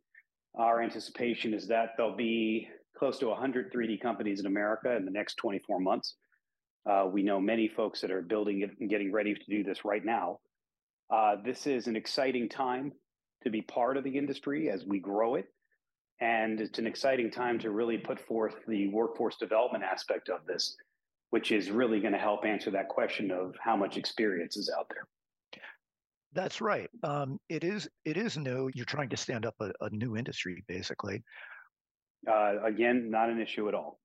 Our 0.56 0.82
anticipation 0.82 1.52
is 1.52 1.66
that 1.68 1.90
there'll 1.96 2.16
be 2.16 2.68
close 2.96 3.18
to 3.18 3.26
100 3.26 3.72
3D 3.72 4.00
companies 4.00 4.40
in 4.40 4.46
America 4.46 4.96
in 4.96 5.04
the 5.04 5.10
next 5.10 5.34
24 5.34 5.80
months. 5.80 6.14
Uh, 6.88 7.06
we 7.10 7.22
know 7.22 7.40
many 7.40 7.68
folks 7.68 8.00
that 8.00 8.10
are 8.10 8.22
building 8.22 8.60
it 8.62 8.70
and 8.80 8.88
getting 8.88 9.12
ready 9.12 9.34
to 9.34 9.44
do 9.48 9.62
this 9.62 9.84
right 9.84 10.04
now. 10.04 10.38
Uh, 11.10 11.36
this 11.44 11.66
is 11.66 11.86
an 11.86 11.96
exciting 11.96 12.48
time 12.48 12.92
to 13.42 13.50
be 13.50 13.60
part 13.62 13.96
of 13.96 14.04
the 14.04 14.16
industry 14.16 14.70
as 14.70 14.84
we 14.86 15.00
grow 15.00 15.34
it. 15.34 15.46
And 16.20 16.60
it's 16.60 16.78
an 16.78 16.86
exciting 16.86 17.30
time 17.30 17.58
to 17.60 17.70
really 17.70 17.98
put 17.98 18.20
forth 18.20 18.54
the 18.68 18.88
workforce 18.88 19.36
development 19.36 19.84
aspect 19.84 20.28
of 20.28 20.46
this, 20.46 20.76
which 21.30 21.50
is 21.50 21.70
really 21.70 22.00
going 22.00 22.12
to 22.12 22.18
help 22.18 22.44
answer 22.44 22.70
that 22.70 22.88
question 22.88 23.30
of 23.30 23.54
how 23.60 23.76
much 23.76 23.96
experience 23.96 24.56
is 24.56 24.70
out 24.78 24.86
there. 24.88 25.06
That's 26.32 26.60
right. 26.60 26.90
Um, 27.04 27.38
it 27.48 27.62
is. 27.62 27.88
It 28.04 28.16
is 28.16 28.36
new. 28.36 28.68
You're 28.74 28.84
trying 28.84 29.08
to 29.10 29.16
stand 29.16 29.46
up 29.46 29.54
a, 29.60 29.70
a 29.80 29.90
new 29.90 30.16
industry, 30.16 30.64
basically. 30.66 31.22
Uh, 32.28 32.54
again, 32.64 33.10
not 33.10 33.30
an 33.30 33.40
issue 33.40 33.68
at 33.68 33.74
all. 33.74 34.00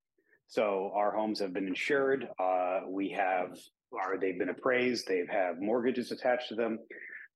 So 0.48 0.92
our 0.96 1.12
homes 1.12 1.40
have 1.40 1.54
been 1.54 1.68
insured. 1.68 2.28
Uh, 2.40 2.82
we 2.88 3.10
have, 3.10 3.58
are 3.94 4.18
they've 4.20 4.38
been 4.38 4.50
appraised. 4.50 5.08
They 5.08 5.24
have 5.30 5.60
mortgages 5.60 6.12
attached 6.12 6.50
to 6.50 6.56
them. 6.56 6.80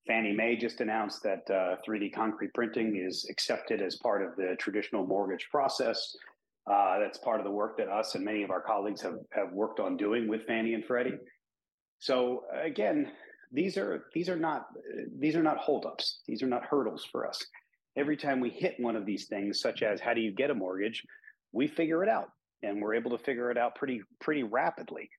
Fannie 0.07 0.33
Mae 0.33 0.55
just 0.55 0.81
announced 0.81 1.23
that 1.23 1.49
uh, 1.49 1.75
3D 1.87 2.13
concrete 2.13 2.53
printing 2.53 2.97
is 2.97 3.25
accepted 3.29 3.81
as 3.81 3.95
part 3.97 4.21
of 4.21 4.35
the 4.35 4.55
traditional 4.59 5.05
mortgage 5.05 5.47
process. 5.49 6.15
Uh, 6.69 6.99
that's 6.99 7.17
part 7.17 7.39
of 7.39 7.45
the 7.45 7.51
work 7.51 7.77
that 7.77 7.87
us 7.87 8.15
and 8.15 8.23
many 8.23 8.43
of 8.43 8.49
our 8.49 8.61
colleagues 8.61 9.01
have, 9.01 9.17
have 9.31 9.51
worked 9.53 9.79
on 9.79 9.97
doing 9.97 10.27
with 10.27 10.45
Fannie 10.45 10.73
and 10.73 10.85
Freddie. 10.85 11.17
So 11.99 12.43
again, 12.53 13.11
these 13.51 13.77
are 13.77 14.05
these 14.13 14.29
are 14.29 14.35
not 14.35 14.65
these 15.19 15.35
are 15.35 15.43
not 15.43 15.57
holdups. 15.57 16.21
These 16.27 16.41
are 16.41 16.47
not 16.47 16.65
hurdles 16.65 17.07
for 17.09 17.27
us. 17.27 17.45
Every 17.95 18.17
time 18.17 18.39
we 18.39 18.49
hit 18.49 18.75
one 18.79 18.95
of 18.95 19.05
these 19.05 19.27
things, 19.27 19.61
such 19.61 19.83
as 19.83 20.01
how 20.01 20.13
do 20.13 20.21
you 20.21 20.31
get 20.31 20.49
a 20.49 20.55
mortgage, 20.55 21.03
we 21.51 21.67
figure 21.67 22.03
it 22.03 22.09
out, 22.09 22.29
and 22.63 22.81
we're 22.81 22.95
able 22.95 23.11
to 23.11 23.23
figure 23.23 23.51
it 23.51 23.57
out 23.57 23.75
pretty 23.75 24.01
pretty 24.19 24.43
rapidly. 24.43 25.09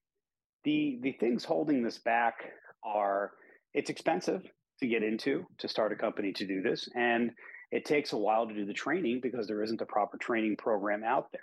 The 0.63 0.99
the 1.01 1.13
things 1.13 1.43
holding 1.43 1.81
this 1.81 1.97
back 1.99 2.35
are 2.83 3.31
it's 3.73 3.89
expensive 3.89 4.43
to 4.79 4.87
get 4.87 5.03
into 5.03 5.45
to 5.57 5.67
start 5.67 5.91
a 5.91 5.95
company 5.95 6.31
to 6.33 6.45
do 6.45 6.61
this, 6.61 6.89
and 6.95 7.31
it 7.71 7.85
takes 7.85 8.13
a 8.13 8.17
while 8.17 8.47
to 8.47 8.53
do 8.53 8.65
the 8.65 8.73
training 8.73 9.19
because 9.21 9.47
there 9.47 9.63
isn't 9.63 9.81
a 9.81 9.85
proper 9.85 10.17
training 10.17 10.55
program 10.57 11.03
out 11.03 11.31
there. 11.31 11.41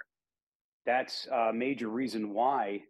That's 0.87 1.27
a 1.27 1.53
major 1.53 1.89
reason 1.89 2.33
why 2.33 2.81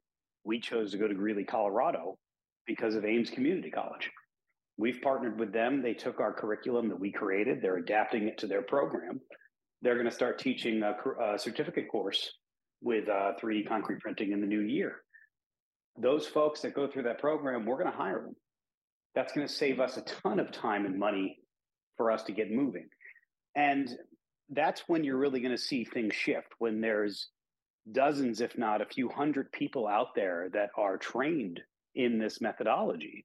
we 0.44 0.60
chose 0.60 0.92
to 0.92 0.98
go 0.98 1.06
to 1.06 1.14
Greeley, 1.14 1.44
Colorado, 1.44 2.18
because 2.66 2.94
of 2.94 3.04
Aims 3.04 3.30
Community 3.30 3.70
College. 3.70 4.10
We've 4.78 5.00
partnered 5.02 5.38
with 5.38 5.52
them. 5.52 5.82
They 5.82 5.94
took 5.94 6.20
our 6.20 6.32
curriculum 6.32 6.88
that 6.88 6.98
we 6.98 7.12
created, 7.12 7.60
they're 7.60 7.76
adapting 7.76 8.28
it 8.28 8.38
to 8.38 8.46
their 8.46 8.62
program. 8.62 9.20
They're 9.82 9.94
going 9.94 10.06
to 10.06 10.14
start 10.14 10.38
teaching 10.38 10.82
a, 10.82 10.94
a 11.20 11.38
certificate 11.38 11.88
course 11.90 12.30
with 12.80 13.08
uh, 13.08 13.32
3D 13.40 13.68
concrete 13.68 14.00
printing 14.00 14.32
in 14.32 14.40
the 14.40 14.46
new 14.46 14.60
year. 14.60 15.02
Those 16.00 16.26
folks 16.26 16.60
that 16.62 16.74
go 16.74 16.86
through 16.86 17.02
that 17.04 17.18
program, 17.18 17.66
we're 17.66 17.78
going 17.78 17.90
to 17.90 17.96
hire 17.96 18.22
them. 18.22 18.36
That's 19.14 19.32
going 19.32 19.46
to 19.46 19.52
save 19.52 19.80
us 19.80 19.96
a 19.96 20.02
ton 20.02 20.40
of 20.40 20.52
time 20.52 20.86
and 20.86 20.98
money 20.98 21.38
for 21.96 22.10
us 22.10 22.22
to 22.24 22.32
get 22.32 22.50
moving. 22.50 22.88
And 23.54 23.90
that's 24.50 24.84
when 24.86 25.04
you're 25.04 25.18
really 25.18 25.40
going 25.40 25.56
to 25.56 25.62
see 25.62 25.84
things 25.84 26.14
shift 26.14 26.48
when 26.58 26.80
there's 26.80 27.28
dozens, 27.90 28.40
if 28.40 28.56
not 28.56 28.80
a 28.80 28.86
few 28.86 29.08
hundred 29.08 29.50
people 29.52 29.86
out 29.86 30.14
there 30.14 30.48
that 30.52 30.70
are 30.76 30.96
trained 30.96 31.60
in 31.94 32.18
this 32.18 32.40
methodology, 32.40 33.24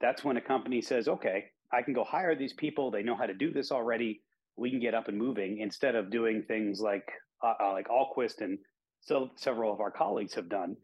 that's 0.00 0.24
when 0.24 0.36
a 0.36 0.40
company 0.40 0.80
says, 0.80 1.08
okay, 1.08 1.46
I 1.72 1.82
can 1.82 1.94
go 1.94 2.04
hire 2.04 2.34
these 2.34 2.52
people. 2.52 2.90
They 2.90 3.02
know 3.02 3.16
how 3.16 3.26
to 3.26 3.34
do 3.34 3.52
this 3.52 3.70
already. 3.70 4.22
We 4.56 4.70
can 4.70 4.80
get 4.80 4.94
up 4.94 5.08
and 5.08 5.16
moving 5.16 5.58
instead 5.58 5.94
of 5.94 6.10
doing 6.10 6.42
things 6.42 6.80
like 6.80 7.08
uh, 7.42 7.54
uh, 7.60 7.72
like 7.72 7.88
Alquist 7.88 8.42
and 8.42 8.58
so 9.00 9.30
several 9.36 9.72
of 9.72 9.80
our 9.80 9.90
colleagues 9.90 10.34
have 10.34 10.48
done, 10.48 10.76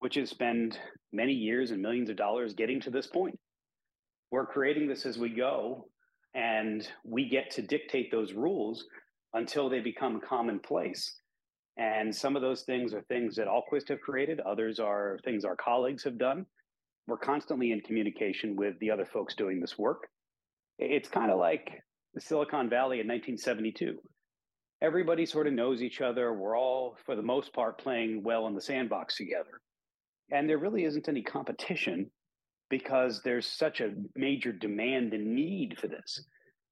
which 0.00 0.16
is 0.16 0.28
spend 0.28 0.78
many 1.12 1.32
years 1.32 1.70
and 1.70 1.80
millions 1.80 2.10
of 2.10 2.16
dollars 2.16 2.54
getting 2.54 2.80
to 2.82 2.90
this 2.90 3.06
point. 3.06 3.38
We're 4.30 4.46
creating 4.46 4.88
this 4.88 5.06
as 5.06 5.18
we 5.18 5.28
go, 5.28 5.88
and 6.34 6.86
we 7.04 7.28
get 7.28 7.50
to 7.52 7.62
dictate 7.62 8.10
those 8.10 8.32
rules 8.32 8.84
until 9.34 9.68
they 9.68 9.80
become 9.80 10.20
commonplace. 10.20 11.20
And 11.76 12.14
some 12.14 12.36
of 12.36 12.42
those 12.42 12.62
things 12.62 12.94
are 12.94 13.02
things 13.02 13.36
that 13.36 13.46
alquist 13.48 13.88
have 13.88 14.00
created, 14.00 14.40
others 14.40 14.80
are 14.80 15.18
things 15.24 15.44
our 15.44 15.56
colleagues 15.56 16.02
have 16.04 16.18
done. 16.18 16.46
We're 17.06 17.18
constantly 17.18 17.70
in 17.70 17.80
communication 17.82 18.56
with 18.56 18.78
the 18.80 18.90
other 18.90 19.06
folks 19.06 19.34
doing 19.34 19.60
this 19.60 19.78
work. 19.78 20.08
It's 20.78 21.08
kind 21.08 21.30
of 21.30 21.38
like 21.38 21.82
the 22.14 22.20
Silicon 22.20 22.68
Valley 22.68 23.00
in 23.00 23.06
1972. 23.06 23.98
Everybody 24.82 25.24
sort 25.24 25.46
of 25.46 25.52
knows 25.52 25.82
each 25.82 26.00
other. 26.00 26.34
We're 26.34 26.58
all, 26.58 26.96
for 27.06 27.14
the 27.14 27.22
most 27.22 27.52
part, 27.52 27.78
playing 27.78 28.22
well 28.22 28.46
in 28.46 28.54
the 28.54 28.60
sandbox 28.60 29.16
together. 29.16 29.60
And 30.30 30.48
there 30.48 30.58
really 30.58 30.84
isn't 30.84 31.08
any 31.08 31.22
competition 31.22 32.10
because 32.68 33.22
there's 33.22 33.46
such 33.46 33.80
a 33.80 33.92
major 34.14 34.52
demand 34.52 35.14
and 35.14 35.34
need 35.34 35.78
for 35.78 35.88
this. 35.88 36.24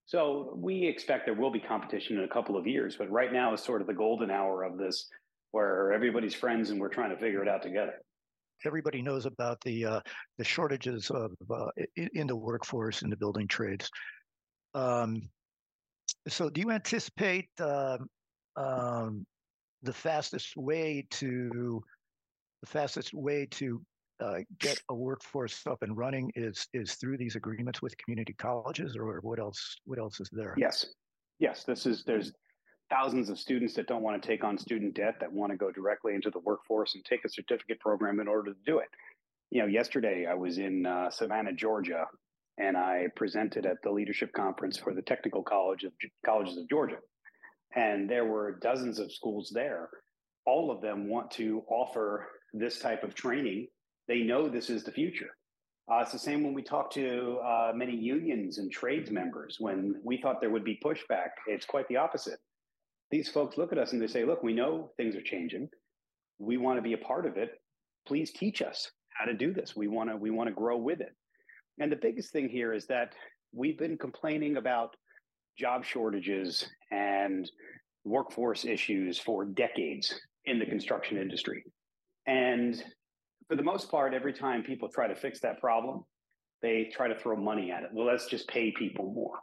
So 0.07 0.53
we 0.57 0.85
expect 0.87 1.25
there 1.25 1.35
will 1.35 1.51
be 1.51 1.61
competition 1.61 2.19
in 2.19 2.25
a 2.25 2.29
couple 2.29 2.57
of 2.57 2.67
years, 2.67 2.97
but 2.97 3.11
right 3.11 3.33
now 3.33 3.55
is 3.55 3.63
sort 3.63 3.81
of 3.81 3.87
the 3.87 3.95
golden 3.95 4.31
hour 4.31 4.63
of 4.63 4.77
this 4.77 5.09
where 5.53 5.93
everybody's 5.93 6.35
friends 6.35 6.71
and 6.71 6.81
we're 6.81 6.89
trying 6.89 7.11
to 7.11 7.17
figure 7.17 7.43
it 7.43 7.49
out 7.49 7.63
together. 7.63 7.95
Everybody 8.67 9.03
knows 9.03 9.27
about 9.27 9.61
the 9.61 9.85
uh, 9.85 10.01
the 10.39 10.45
shortages 10.45 11.11
of 11.11 11.33
uh, 11.51 11.67
in 11.97 12.27
the 12.27 12.37
workforce 12.37 13.03
in 13.03 13.11
the 13.11 13.17
building 13.17 13.47
trades. 13.47 13.91
Um, 14.75 15.23
so, 16.29 16.49
do 16.49 16.61
you 16.61 16.71
anticipate 16.71 17.49
uh, 17.61 17.99
um, 18.57 19.27
the 19.83 19.93
fastest 19.93 20.57
way 20.57 21.07
to 21.11 21.83
the 22.63 22.67
fastest 22.67 23.13
way 23.13 23.47
to 23.53 23.83
uh, 24.21 24.38
get 24.59 24.80
a 24.88 24.94
workforce 24.94 25.66
up 25.66 25.83
and 25.83 25.97
running 25.97 26.30
is 26.35 26.68
is 26.73 26.94
through 26.94 27.18
these 27.18 27.37
agreements 27.37 27.83
with 27.83 27.97
community 27.99 28.35
colleges, 28.35 28.97
or 28.97 29.21
what 29.21 29.38
else? 29.38 29.76
What 29.85 29.99
else 29.99 30.21
is 30.21 30.28
there? 30.33 30.54
Yes, 30.56 30.87
yes. 31.38 31.64
This 31.64 31.87
is 31.87 32.04
there's 32.04 32.33
thousands 32.90 33.28
of 33.28 33.38
students 33.38 33.75
that 33.75 33.87
don't 33.87 34.02
want 34.02 34.21
to 34.21 34.26
take 34.26 34.44
on 34.44 34.59
student 34.59 34.94
debt 34.94 35.16
that 35.21 35.33
want 35.33 35.50
to 35.50 35.56
go 35.56 35.73
directly 35.73 36.14
into 36.14 36.30
the 36.30 36.38
workforce 36.40 36.94
and 36.94 37.04
take 37.04 37.25
a 37.25 37.28
certificate 37.28 37.80
program 37.80 38.21
in 38.21 38.28
order 38.28 38.52
to 38.52 38.59
do 38.64 38.78
it. 38.78 38.88
You 39.50 39.62
know, 39.62 39.66
yesterday 39.66 40.26
I 40.26 40.35
was 40.35 40.59
in 40.59 40.87
uh, 40.87 41.11
Savannah, 41.11 41.52
Georgia, 41.52 42.06
and 42.59 42.76
I 42.76 43.06
presented 43.16 43.66
at 43.66 43.78
the 43.83 43.90
leadership 43.90 44.33
conference 44.33 44.78
for 44.78 44.94
the 44.94 45.02
Technical 45.02 45.42
College 45.42 45.85
of 45.85 45.92
Colleges 46.25 46.56
of 46.56 46.68
Georgia, 46.68 46.99
and 47.75 48.09
there 48.09 48.26
were 48.26 48.59
dozens 48.62 48.99
of 48.99 49.12
schools 49.12 49.50
there. 49.52 49.88
All 50.47 50.71
of 50.71 50.83
them 50.83 51.09
want 51.09 51.30
to 51.33 51.64
offer 51.68 52.28
this 52.52 52.78
type 52.78 53.02
of 53.02 53.14
training 53.14 53.66
they 54.08 54.20
know 54.20 54.49
this 54.49 54.70
is 54.70 54.84
the 54.84 54.92
future. 54.92 55.30
Uh, 55.90 55.99
it's 55.99 56.12
the 56.12 56.18
same 56.18 56.42
when 56.42 56.54
we 56.54 56.62
talk 56.62 56.90
to 56.92 57.38
uh, 57.44 57.73
many 57.75 57.94
unions 57.94 58.58
and 58.58 58.73
trades 58.73 59.11
members. 59.11 59.58
When 59.61 59.96
we 60.02 60.16
thought 60.16 60.40
there 60.40 60.50
would 60.50 60.64
be 60.64 60.80
pushback, 60.82 61.30
it's 61.46 61.66
quite 61.66 61.87
the 61.88 61.96
opposite. 61.96 62.38
These 63.11 63.28
folks 63.28 63.58
look 63.58 63.70
at 63.73 63.78
us 63.78 63.92
and 63.92 64.00
they 64.00 64.06
say, 64.06 64.25
"Look, 64.25 64.42
we 64.42 64.54
know 64.54 64.90
things 64.96 65.14
are 65.14 65.23
changing. 65.23 65.68
We 66.38 66.56
want 66.56 66.78
to 66.78 66.82
be 66.82 66.94
a 66.94 66.99
part 66.99 67.26
of 67.26 67.37
it. 67.37 67.61
Please 68.06 68.32
teach 68.32 68.62
us 68.62 68.90
how 69.11 69.26
to 69.26 69.34
do 69.34 69.52
this. 69.52 69.76
We 69.76 69.88
want 69.88 70.08
to 70.11 70.16
we 70.16 70.30
want 70.30 70.49
to 70.49 70.54
grow 70.54 70.78
with 70.78 71.00
it." 71.00 71.14
And 71.78 71.92
the 71.92 71.96
biggest 71.96 72.32
thing 72.32 72.49
here 72.49 72.73
is 72.73 72.87
that 72.87 73.12
we've 73.52 73.78
been 73.78 73.99
complaining 73.99 74.56
about 74.56 74.96
job 75.58 75.84
shortages 75.84 76.66
and 76.90 77.50
workforce 78.04 78.64
issues 78.64 79.18
for 79.18 79.44
decades 79.44 80.18
in 80.46 80.58
the 80.58 80.66
construction 80.66 81.16
industry. 81.18 81.64
And 82.26 82.82
for 83.49 83.57
the 83.57 83.63
most 83.63 83.91
part, 83.91 84.15
every 84.15 84.33
time 84.33 84.63
people 84.63 84.89
try 84.89 85.07
to 85.07 85.15
fix 85.15 85.41
that 85.41 85.61
problem, 85.61 86.05
they 86.63 86.91
try 86.95 87.09
to 87.09 87.19
throw 87.19 87.37
money 87.37 87.71
at 87.71 87.83
it. 87.83 87.91
Well, 87.93 88.07
let's 88.07 88.27
just 88.27 88.49
pay 88.49 88.73
people 88.73 89.13
more. 89.13 89.39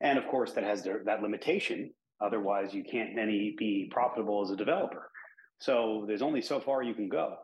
And 0.00 0.18
of 0.18 0.26
course, 0.28 0.52
that 0.52 0.64
has 0.64 0.82
that 0.84 1.22
limitation. 1.22 1.92
Otherwise, 2.20 2.72
you 2.72 2.84
can't 2.84 3.18
any 3.18 3.54
be 3.58 3.88
profitable 3.90 4.42
as 4.42 4.50
a 4.50 4.56
developer. 4.56 5.10
So 5.58 6.04
there's 6.06 6.22
only 6.22 6.42
so 6.42 6.60
far 6.60 6.82
you 6.82 6.94
can 6.94 7.08
go. 7.08 7.36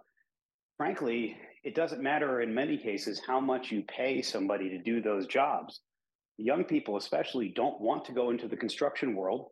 Frankly, 0.77 1.37
it 1.65 1.75
doesn't 1.75 2.03
matter 2.03 2.43
in 2.43 2.55
many 2.55 2.79
cases 2.79 3.21
how 3.27 3.41
much 3.41 3.73
you 3.73 3.83
pay 3.89 4.23
somebody 4.23 4.69
to 4.71 4.79
do 4.79 5.03
those 5.03 5.27
jobs. 5.27 5.81
Young 6.39 6.65
people, 6.65 6.97
especially, 6.97 7.53
don't 7.57 7.81
want 7.81 8.05
to 8.05 8.13
go 8.13 8.31
into 8.31 8.47
the 8.47 8.57
construction 8.57 9.17
world 9.17 9.49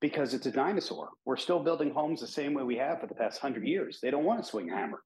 because 0.00 0.34
it's 0.34 0.46
a 0.46 0.52
dinosaur. 0.52 1.10
We're 1.24 1.36
still 1.36 1.62
building 1.62 1.90
homes 1.90 2.20
the 2.20 2.28
same 2.28 2.54
way 2.54 2.62
we 2.62 2.76
have 2.76 3.00
for 3.00 3.08
the 3.08 3.14
past 3.14 3.40
hundred 3.40 3.66
years. 3.66 3.98
They 4.00 4.10
don't 4.10 4.24
want 4.24 4.42
to 4.42 4.48
swing 4.48 4.70
a 4.70 4.76
hammer. 4.76 5.02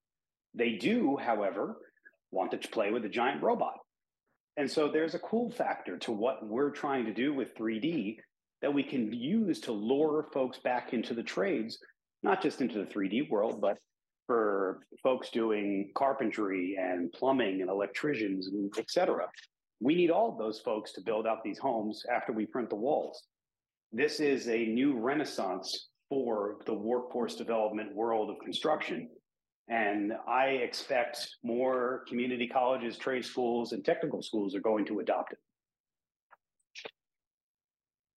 They 0.54 0.72
do, 0.72 1.16
however, 1.16 1.76
want 2.30 2.50
to 2.52 2.68
play 2.68 2.90
with 2.90 3.04
a 3.04 3.08
giant 3.08 3.42
robot. 3.42 3.74
And 4.56 4.70
so 4.70 4.88
there's 4.88 5.14
a 5.14 5.18
cool 5.18 5.50
factor 5.50 5.96
to 5.98 6.12
what 6.12 6.46
we're 6.46 6.70
trying 6.70 7.06
to 7.06 7.14
do 7.14 7.32
with 7.32 7.54
3D 7.54 8.18
that 8.60 8.72
we 8.72 8.82
can 8.82 9.12
use 9.12 9.60
to 9.60 9.72
lure 9.72 10.26
folks 10.32 10.58
back 10.58 10.92
into 10.92 11.14
the 11.14 11.22
trades, 11.22 11.78
not 12.22 12.42
just 12.42 12.60
into 12.60 12.78
the 12.78 12.90
3D 12.90 13.30
world, 13.30 13.60
but 13.60 13.78
for 14.26 14.80
folks 15.02 15.30
doing 15.30 15.90
carpentry 15.96 16.76
and 16.78 17.10
plumbing 17.12 17.60
and 17.60 17.70
electricians 17.70 18.46
and 18.48 18.72
et 18.78 18.90
cetera. 18.90 19.26
We 19.80 19.94
need 19.94 20.10
all 20.10 20.36
those 20.38 20.60
folks 20.60 20.92
to 20.92 21.00
build 21.00 21.26
out 21.26 21.42
these 21.42 21.58
homes 21.58 22.04
after 22.14 22.32
we 22.32 22.46
print 22.46 22.70
the 22.70 22.76
walls. 22.76 23.24
This 23.90 24.20
is 24.20 24.48
a 24.48 24.66
new 24.66 24.98
renaissance 24.98 25.88
for 26.08 26.58
the 26.66 26.74
workforce 26.74 27.34
development 27.34 27.94
world 27.96 28.30
of 28.30 28.36
construction 28.44 29.08
and 29.68 30.12
I 30.26 30.46
expect 30.46 31.36
more 31.42 32.04
community 32.08 32.46
colleges, 32.46 32.96
trade 32.96 33.24
schools, 33.24 33.72
and 33.72 33.84
technical 33.84 34.22
schools 34.22 34.54
are 34.54 34.60
going 34.60 34.84
to 34.86 35.00
adopt 35.00 35.32
it. 35.32 35.38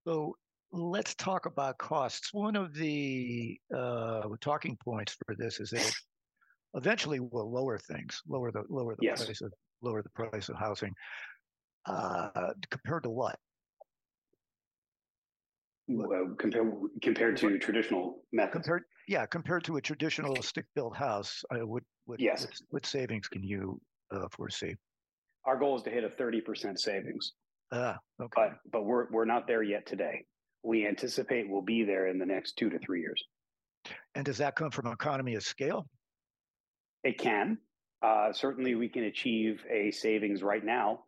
So 0.07 0.35
let's 0.71 1.15
talk 1.15 1.45
about 1.45 1.77
costs. 1.77 2.33
One 2.33 2.55
of 2.55 2.73
the 2.75 3.57
uh, 3.75 4.21
talking 4.41 4.77
points 4.83 5.15
for 5.25 5.35
this 5.35 5.59
is 5.59 5.69
that 5.71 5.91
eventually 6.75 7.19
we'll 7.19 7.51
lower 7.51 7.77
things, 7.77 8.21
lower 8.27 8.51
the 8.51 8.63
lower 8.69 8.95
the 8.95 9.05
yes. 9.05 9.23
price 9.23 9.41
of 9.41 9.51
lower 9.81 10.01
the 10.03 10.09
price 10.09 10.49
of 10.49 10.57
housing. 10.57 10.93
Uh, 11.85 12.29
compared 12.69 13.03
to 13.03 13.09
what? 13.09 13.37
Uh, 15.89 16.33
compared 16.39 16.71
compared 17.01 17.37
to 17.37 17.59
traditional 17.59 18.23
methods. 18.31 18.53
Compared, 18.53 18.83
yeah, 19.07 19.25
compared 19.25 19.63
to 19.65 19.77
a 19.77 19.81
traditional 19.81 20.41
stick-built 20.41 20.95
house, 20.95 21.43
uh, 21.51 21.65
what 21.65 21.83
what, 22.05 22.19
yes. 22.19 22.45
what, 22.45 22.53
what 22.69 22.85
savings 22.85 23.27
can 23.27 23.43
you 23.43 23.79
uh, 24.11 24.27
foresee? 24.31 24.75
Our 25.45 25.57
goal 25.57 25.75
is 25.75 25.83
to 25.83 25.89
hit 25.89 26.03
a 26.03 26.09
thirty 26.09 26.41
percent 26.41 26.79
savings. 26.79 27.33
Ah, 27.71 27.97
okay. 28.21 28.33
But 28.35 28.51
but 28.71 28.85
we're 28.85 29.07
we're 29.11 29.25
not 29.25 29.47
there 29.47 29.63
yet 29.63 29.85
today. 29.85 30.25
We 30.63 30.87
anticipate 30.87 31.49
we'll 31.49 31.61
be 31.61 31.83
there 31.83 32.07
in 32.07 32.17
the 32.17 32.25
next 32.25 32.57
two 32.57 32.69
to 32.69 32.79
three 32.79 33.01
years. 33.01 33.23
And 34.15 34.25
does 34.25 34.37
that 34.39 34.55
come 34.55 34.71
from 34.71 34.87
economy 34.87 35.35
of 35.35 35.43
scale? 35.43 35.87
It 37.03 37.19
can. 37.19 37.59
Uh, 38.01 38.33
certainly, 38.33 38.75
we 38.75 38.89
can 38.89 39.03
achieve 39.03 39.63
a 39.71 39.91
savings 39.91 40.43
right 40.43 40.63
now 40.63 41.01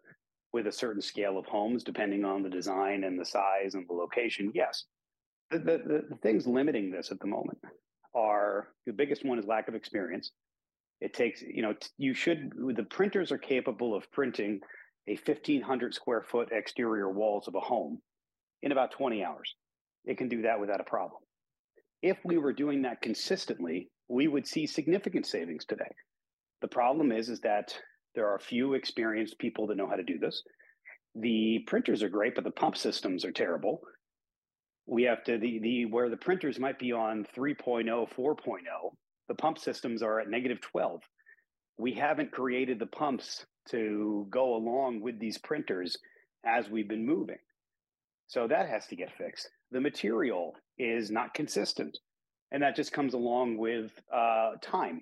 with 0.53 0.67
a 0.67 0.71
certain 0.71 1.01
scale 1.01 1.37
of 1.37 1.45
homes, 1.45 1.83
depending 1.83 2.23
on 2.23 2.41
the 2.41 2.49
design 2.49 3.03
and 3.03 3.19
the 3.19 3.25
size 3.25 3.73
and 3.73 3.87
the 3.87 3.93
location, 3.93 4.51
yes. 4.55 4.85
The, 5.51 5.59
the, 5.59 6.03
the 6.09 6.17
things 6.21 6.47
limiting 6.47 6.91
this 6.91 7.11
at 7.11 7.19
the 7.19 7.27
moment 7.27 7.57
are 8.17 8.69
the 8.85 8.93
biggest 8.93 9.23
one 9.23 9.37
is 9.37 9.45
lack 9.45 9.67
of 9.67 9.75
experience. 9.75 10.31
It 10.99 11.13
takes, 11.13 11.41
you 11.41 11.61
know, 11.61 11.75
you 11.97 12.15
should, 12.15 12.51
the 12.75 12.83
printers 12.83 13.31
are 13.31 13.37
capable 13.37 13.95
of 13.95 14.11
printing 14.11 14.59
a 15.07 15.11
1500 15.13 15.93
square 15.93 16.23
foot 16.23 16.49
exterior 16.51 17.09
walls 17.09 17.47
of 17.47 17.55
a 17.55 17.59
home 17.59 18.01
in 18.63 18.71
about 18.71 18.91
20 18.91 19.23
hours. 19.23 19.53
It 20.05 20.17
can 20.17 20.27
do 20.27 20.41
that 20.41 20.59
without 20.59 20.81
a 20.81 20.85
problem. 20.85 21.21
If 22.01 22.17
we 22.25 22.37
were 22.37 22.53
doing 22.53 22.81
that 22.81 23.01
consistently, 23.01 23.89
we 24.07 24.27
would 24.27 24.47
see 24.47 24.65
significant 24.65 25.27
savings 25.27 25.65
today. 25.65 25.93
The 26.61 26.67
problem 26.67 27.11
is, 27.11 27.29
is 27.29 27.41
that 27.41 27.75
there 28.15 28.27
are 28.27 28.39
few 28.39 28.73
experienced 28.73 29.37
people 29.37 29.67
that 29.67 29.77
know 29.77 29.87
how 29.87 29.95
to 29.95 30.03
do 30.03 30.17
this. 30.17 30.41
The 31.13 31.63
printers 31.67 32.01
are 32.01 32.09
great, 32.09 32.35
but 32.35 32.43
the 32.43 32.51
pump 32.51 32.77
systems 32.77 33.23
are 33.25 33.31
terrible. 33.31 33.81
We 34.87 35.03
have 35.03 35.23
to 35.25 35.37
the 35.37 35.59
the 35.59 35.85
where 35.85 36.09
the 36.09 36.17
printers 36.17 36.59
might 36.59 36.79
be 36.79 36.93
on 36.93 37.25
3.0, 37.35 37.85
4.0, 37.85 38.37
the 39.27 39.35
pump 39.35 39.59
systems 39.59 40.01
are 40.01 40.19
at 40.19 40.29
negative 40.29 40.61
12. 40.61 41.01
We 41.77 41.93
haven't 41.93 42.31
created 42.31 42.79
the 42.79 42.87
pumps 42.87 43.45
to 43.69 44.25
go 44.29 44.55
along 44.55 45.01
with 45.01 45.19
these 45.19 45.37
printers 45.37 45.97
as 46.45 46.69
we've 46.69 46.87
been 46.87 47.05
moving. 47.05 47.37
So 48.27 48.47
that 48.47 48.69
has 48.69 48.87
to 48.87 48.95
get 48.95 49.15
fixed. 49.17 49.49
The 49.71 49.81
material 49.81 50.55
is 50.77 51.11
not 51.11 51.33
consistent. 51.33 51.97
And 52.51 52.63
that 52.63 52.75
just 52.75 52.93
comes 52.93 53.13
along 53.13 53.57
with 53.57 53.91
uh, 54.13 54.51
time. 54.61 55.01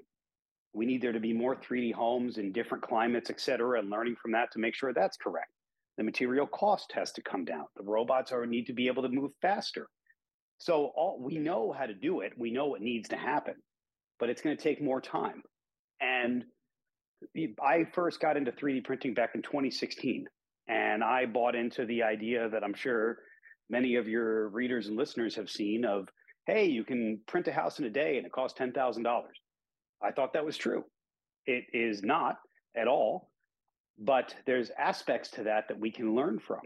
We 0.74 0.86
need 0.86 1.02
there 1.02 1.12
to 1.12 1.19
be 1.19 1.34
more 1.34 1.56
3D 1.56 1.93
homes 1.93 2.38
in 2.38 2.52
different 2.52 2.84
climates, 2.84 3.30
et 3.30 3.39
cetera, 3.39 3.80
and 3.80 3.89
learning 3.89 4.15
from 4.21 4.32
that 4.34 4.52
to 4.54 4.60
make 4.60 4.76
sure 4.76 4.93
that's 4.93 5.17
correct. 5.17 5.52
The 5.98 6.04
material 6.04 6.48
cost 6.48 6.92
has 6.94 7.12
to 7.14 7.22
come 7.22 7.46
down. 7.46 7.66
The 7.76 7.84
robots 7.84 8.32
are 8.32 8.46
need 8.46 8.66
to 8.68 8.74
be 8.74 8.88
able 8.88 9.04
to 9.04 9.10
move 9.10 9.32
faster. 9.42 9.88
So 10.58 10.92
all 10.96 11.20
we 11.22 11.38
know 11.38 11.74
how 11.78 11.86
to 11.86 11.94
do 11.94 12.22
it. 12.22 12.34
We 12.38 12.52
know 12.52 12.68
what 12.68 12.82
needs 12.82 13.10
to 13.10 13.18
happen, 13.18 13.56
but 14.20 14.30
it's 14.30 14.42
going 14.42 14.56
to 14.56 14.64
take 14.64 14.82
more 14.82 15.02
time. 15.02 15.42
And 16.02 16.44
I 17.62 17.86
first 17.94 18.20
got 18.20 18.38
into 18.38 18.52
3D 18.52 18.84
printing 18.84 19.14
back 19.14 19.32
in 19.36 19.42
2016, 19.42 20.26
and 20.68 21.04
I 21.04 21.26
bought 21.26 21.56
into 21.56 21.86
the 21.86 22.04
idea 22.04 22.50
that 22.50 22.64
I'm 22.64 22.74
sure 22.74 23.18
many 23.70 23.96
of 23.96 24.08
your 24.08 24.50
readers 24.50 24.88
and 24.88 24.98
listeners 24.98 25.36
have 25.36 25.50
seen 25.50 25.86
of, 25.86 26.08
hey, 26.46 26.66
you 26.66 26.84
can 26.84 27.20
print 27.28 27.48
a 27.48 27.52
house 27.52 27.80
in 27.80 27.86
a 27.86 27.90
day 27.90 28.18
and 28.18 28.26
it 28.26 28.32
costs 28.32 28.58
ten 28.58 28.72
thousand 28.72 29.04
dollars. 29.04 29.38
I 30.04 30.12
thought 30.12 30.34
that 30.34 30.46
was 30.46 30.58
true. 30.58 30.84
It 31.46 31.66
is 31.74 32.04
not 32.04 32.38
at 32.76 32.88
all, 32.88 33.30
but 33.98 34.36
there's 34.46 34.72
aspects 34.78 35.30
to 35.32 35.44
that 35.44 35.68
that 35.68 35.80
we 35.80 35.92
can 35.92 36.16
learn 36.16 36.40
from. 36.40 36.62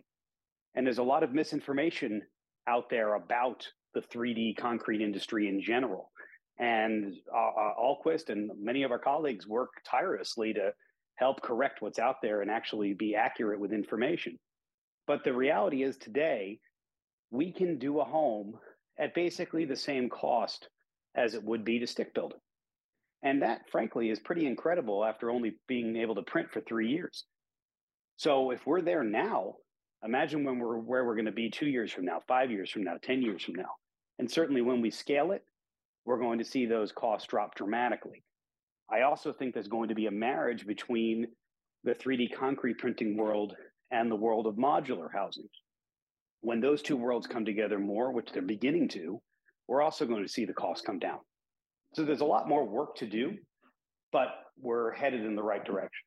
And 0.76 0.86
there's 0.86 0.98
a 0.98 1.04
lot 1.04 1.24
of 1.24 1.34
misinformation 1.34 2.22
out 2.68 2.90
there 2.90 3.16
about 3.16 3.68
the 3.94 4.02
3D 4.02 4.58
concrete 4.58 5.02
industry 5.02 5.48
in 5.48 5.62
general. 5.62 6.12
And 6.60 7.16
uh, 7.34 7.38
uh, 7.38 7.74
Alquist 7.82 8.30
and 8.30 8.52
many 8.60 8.84
of 8.84 8.92
our 8.92 9.00
colleagues 9.00 9.48
work 9.48 9.70
tirelessly 9.90 10.54
to 10.54 10.74
help 11.16 11.42
correct 11.42 11.82
what's 11.82 12.00
out 12.00 12.18
there 12.22 12.42
and 12.42 12.52
actually 12.52 12.94
be 12.94 13.16
accurate 13.16 13.60
with 13.60 13.74
information. 13.74 14.38
But 15.08 15.24
the 15.24 15.34
reality 15.34 15.84
is 15.84 15.98
today, 15.98 16.60
we 17.32 17.52
can 17.52 17.78
do 17.78 18.00
a 18.00 18.06
home 18.06 18.56
at 18.98 19.16
basically 19.16 19.66
the 19.66 19.76
same 19.76 20.10
cost 20.10 20.68
as 21.16 21.34
it 21.34 21.44
would 21.44 21.64
be 21.64 21.80
to 21.80 21.88
stick 21.88 22.14
build. 22.14 22.34
And 23.22 23.42
that, 23.42 23.70
frankly, 23.72 24.10
is 24.10 24.20
pretty 24.20 24.46
incredible 24.46 25.04
after 25.04 25.30
only 25.30 25.58
being 25.68 25.96
able 25.98 26.16
to 26.16 26.22
print 26.22 26.50
for 26.52 26.62
three 26.62 26.90
years. 26.90 27.26
So 28.16 28.52
if 28.52 28.66
we're 28.66 28.82
there 28.82 29.04
now, 29.04 29.56
imagine 30.04 30.44
when 30.44 30.60
we're 30.60 30.78
where 30.78 31.06
we're 31.06 31.16
going 31.16 31.26
to 31.26 31.32
be 31.32 31.50
two 31.50 31.68
years 31.68 31.92
from 31.92 32.06
now, 32.06 32.22
five 32.28 32.52
years 32.52 32.70
from 32.70 32.84
now, 32.84 32.96
10 33.02 33.22
years 33.22 33.44
from 33.44 33.56
now. 33.56 33.72
And 34.20 34.30
certainly 34.30 34.62
when 34.62 34.82
we 34.82 34.92
scale 34.92 35.32
it, 35.32 35.44
we're 36.06 36.20
going 36.20 36.40
to 36.40 36.46
see 36.46 36.66
those 36.66 36.92
costs 36.92 37.28
drop 37.28 37.56
dramatically. 37.56 38.24
I 38.92 39.02
also 39.02 39.32
think 39.32 39.54
there's 39.54 39.68
going 39.68 39.90
to 39.90 39.96
be 39.96 40.08
a 40.08 40.12
marriage 40.12 40.66
between 40.66 41.28
the 41.84 41.94
3D 41.94 42.34
concrete 42.34 42.78
printing 42.78 43.16
world 43.16 43.56
and 43.92 44.10
the 44.10 44.16
world 44.16 44.48
of 44.48 44.56
modular 44.56 45.08
housing. 45.14 45.48
When 46.42 46.62
those 46.62 46.82
two 46.82 46.98
worlds 46.98 47.28
come 47.28 47.46
together 47.46 47.80
more, 47.80 48.12
which 48.12 48.32
they're 48.32 48.42
beginning 48.42 48.90
to, 48.90 49.22
we're 49.68 49.82
also 49.82 50.06
going 50.06 50.24
to 50.24 50.30
see 50.30 50.46
the 50.46 50.54
costs 50.54 50.86
come 50.86 51.00
down. 51.00 51.20
So 51.94 52.04
there's 52.04 52.22
a 52.22 52.26
lot 52.26 52.48
more 52.48 52.66
work 52.66 52.96
to 52.98 53.08
do, 53.08 53.38
but 54.12 54.28
we're 54.62 54.92
headed 54.92 55.26
in 55.26 55.36
the 55.36 55.44
right 55.44 55.64
direction. 55.64 56.04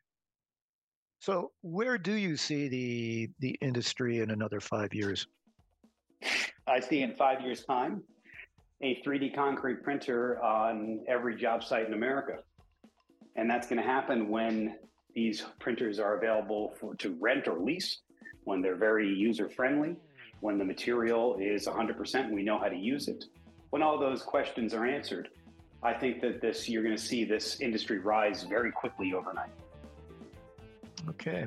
So 1.21 1.53
where 1.63 1.99
do 1.99 2.15
you 2.15 2.37
see 2.37 2.69
the 2.69 3.31
the 3.39 3.57
industry 3.61 4.21
in 4.21 4.31
another 4.31 4.61
five 4.61 4.93
years? 4.93 5.27
I 6.67 6.81
see 6.81 7.03
in 7.03 7.15
five 7.15 7.41
years' 7.41 7.65
time 7.65 8.03
a 8.83 9.01
3D 9.07 9.35
concrete 9.35 9.83
printer 9.83 10.43
on 10.43 11.05
every 11.09 11.37
job 11.37 11.63
site 11.63 11.87
in 11.87 11.95
America. 11.95 12.39
And 13.37 13.49
that's 13.49 13.69
going 13.69 13.81
to 13.81 13.87
happen 13.87 14.29
when 14.29 14.77
these 15.15 15.45
printers 15.61 15.99
are 15.99 16.17
available 16.17 16.75
for, 16.81 16.95
to 16.97 17.17
rent 17.21 17.47
or 17.47 17.61
lease, 17.61 18.01
when 18.45 18.61
they're 18.61 18.77
very 18.77 19.09
user 19.09 19.49
friendly, 19.49 19.97
when 20.41 20.59
the 20.59 20.65
material 20.65 21.37
is 21.41 21.67
100%, 21.67 22.31
we 22.33 22.43
know 22.43 22.59
how 22.59 22.69
to 22.69 22.77
use 22.77 23.09
it. 23.09 23.25
When 23.71 23.83
all 23.83 23.99
those 23.99 24.23
questions 24.23 24.75
are 24.75 24.85
answered, 24.85 25.29
I 25.83 25.93
think 25.93 26.21
that 26.21 26.41
this 26.41 26.69
you're 26.69 26.83
going 26.83 26.97
to 26.97 27.03
see 27.03 27.25
this 27.25 27.61
industry 27.61 27.99
rise 27.99 28.45
very 28.45 28.71
quickly 28.71 29.15
overnight. 29.15 29.51
Okay. 31.09 31.47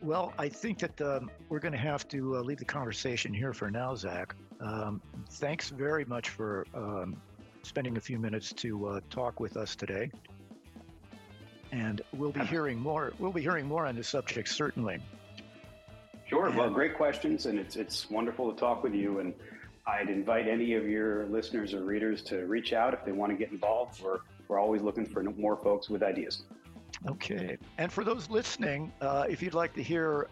Well, 0.00 0.32
I 0.38 0.48
think 0.48 0.78
that 0.78 1.00
um, 1.00 1.30
we're 1.48 1.60
going 1.60 1.72
to 1.72 1.78
have 1.78 2.08
to 2.08 2.36
uh, 2.36 2.40
leave 2.40 2.58
the 2.58 2.64
conversation 2.64 3.32
here 3.32 3.52
for 3.52 3.70
now, 3.70 3.94
Zach. 3.94 4.34
Um, 4.60 5.00
thanks 5.32 5.68
very 5.68 6.04
much 6.04 6.30
for 6.30 6.66
um, 6.74 7.16
spending 7.62 7.96
a 7.96 8.00
few 8.00 8.18
minutes 8.18 8.52
to 8.54 8.86
uh, 8.86 9.00
talk 9.10 9.38
with 9.38 9.56
us 9.56 9.76
today. 9.76 10.10
And 11.70 12.02
we'll 12.12 12.32
be 12.32 12.44
hearing 12.44 12.78
more. 12.78 13.12
We'll 13.18 13.32
be 13.32 13.42
hearing 13.42 13.66
more 13.66 13.86
on 13.86 13.96
this 13.96 14.08
subject 14.08 14.48
certainly. 14.48 14.98
Sure. 16.26 16.50
Well, 16.50 16.70
great 16.70 16.96
questions, 16.96 17.46
and 17.46 17.58
it's 17.58 17.76
it's 17.76 18.10
wonderful 18.10 18.52
to 18.52 18.58
talk 18.58 18.82
with 18.82 18.94
you. 18.94 19.20
And 19.20 19.34
I'd 19.86 20.08
invite 20.08 20.46
any 20.46 20.74
of 20.74 20.88
your 20.88 21.26
listeners 21.26 21.74
or 21.74 21.82
readers 21.84 22.22
to 22.24 22.46
reach 22.46 22.72
out 22.72 22.94
if 22.94 23.04
they 23.04 23.12
want 23.12 23.32
to 23.32 23.36
get 23.36 23.50
involved. 23.50 24.02
We're, 24.02 24.18
we're 24.48 24.60
always 24.60 24.82
looking 24.82 25.04
for 25.04 25.22
more 25.22 25.56
folks 25.56 25.88
with 25.90 26.02
ideas. 26.02 26.44
Okay. 27.08 27.58
And 27.78 27.92
for 27.92 28.04
those 28.04 28.30
listening, 28.30 28.92
uh, 29.00 29.24
if 29.28 29.42
you'd 29.42 29.54
like 29.54 29.74
to 29.74 29.82
hear 29.82 30.28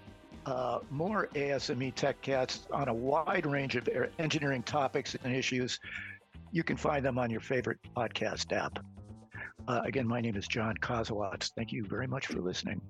uh, 0.46 0.78
more 0.90 1.28
ASME 1.34 1.94
TechCast 1.94 2.72
on 2.72 2.88
a 2.88 2.94
wide 2.94 3.44
range 3.44 3.76
of 3.76 3.88
engineering 4.18 4.62
topics 4.62 5.16
and 5.24 5.34
issues, 5.34 5.80
you 6.52 6.62
can 6.62 6.76
find 6.76 7.04
them 7.04 7.18
on 7.18 7.30
your 7.30 7.40
favorite 7.40 7.78
podcast 7.96 8.52
app. 8.52 8.78
Uh, 9.68 9.80
again, 9.84 10.06
my 10.06 10.20
name 10.20 10.36
is 10.36 10.46
John 10.46 10.76
Kosowatz. 10.76 11.50
Thank 11.56 11.72
you 11.72 11.84
very 11.84 12.06
much 12.06 12.26
for 12.26 12.40
listening. 12.40 12.80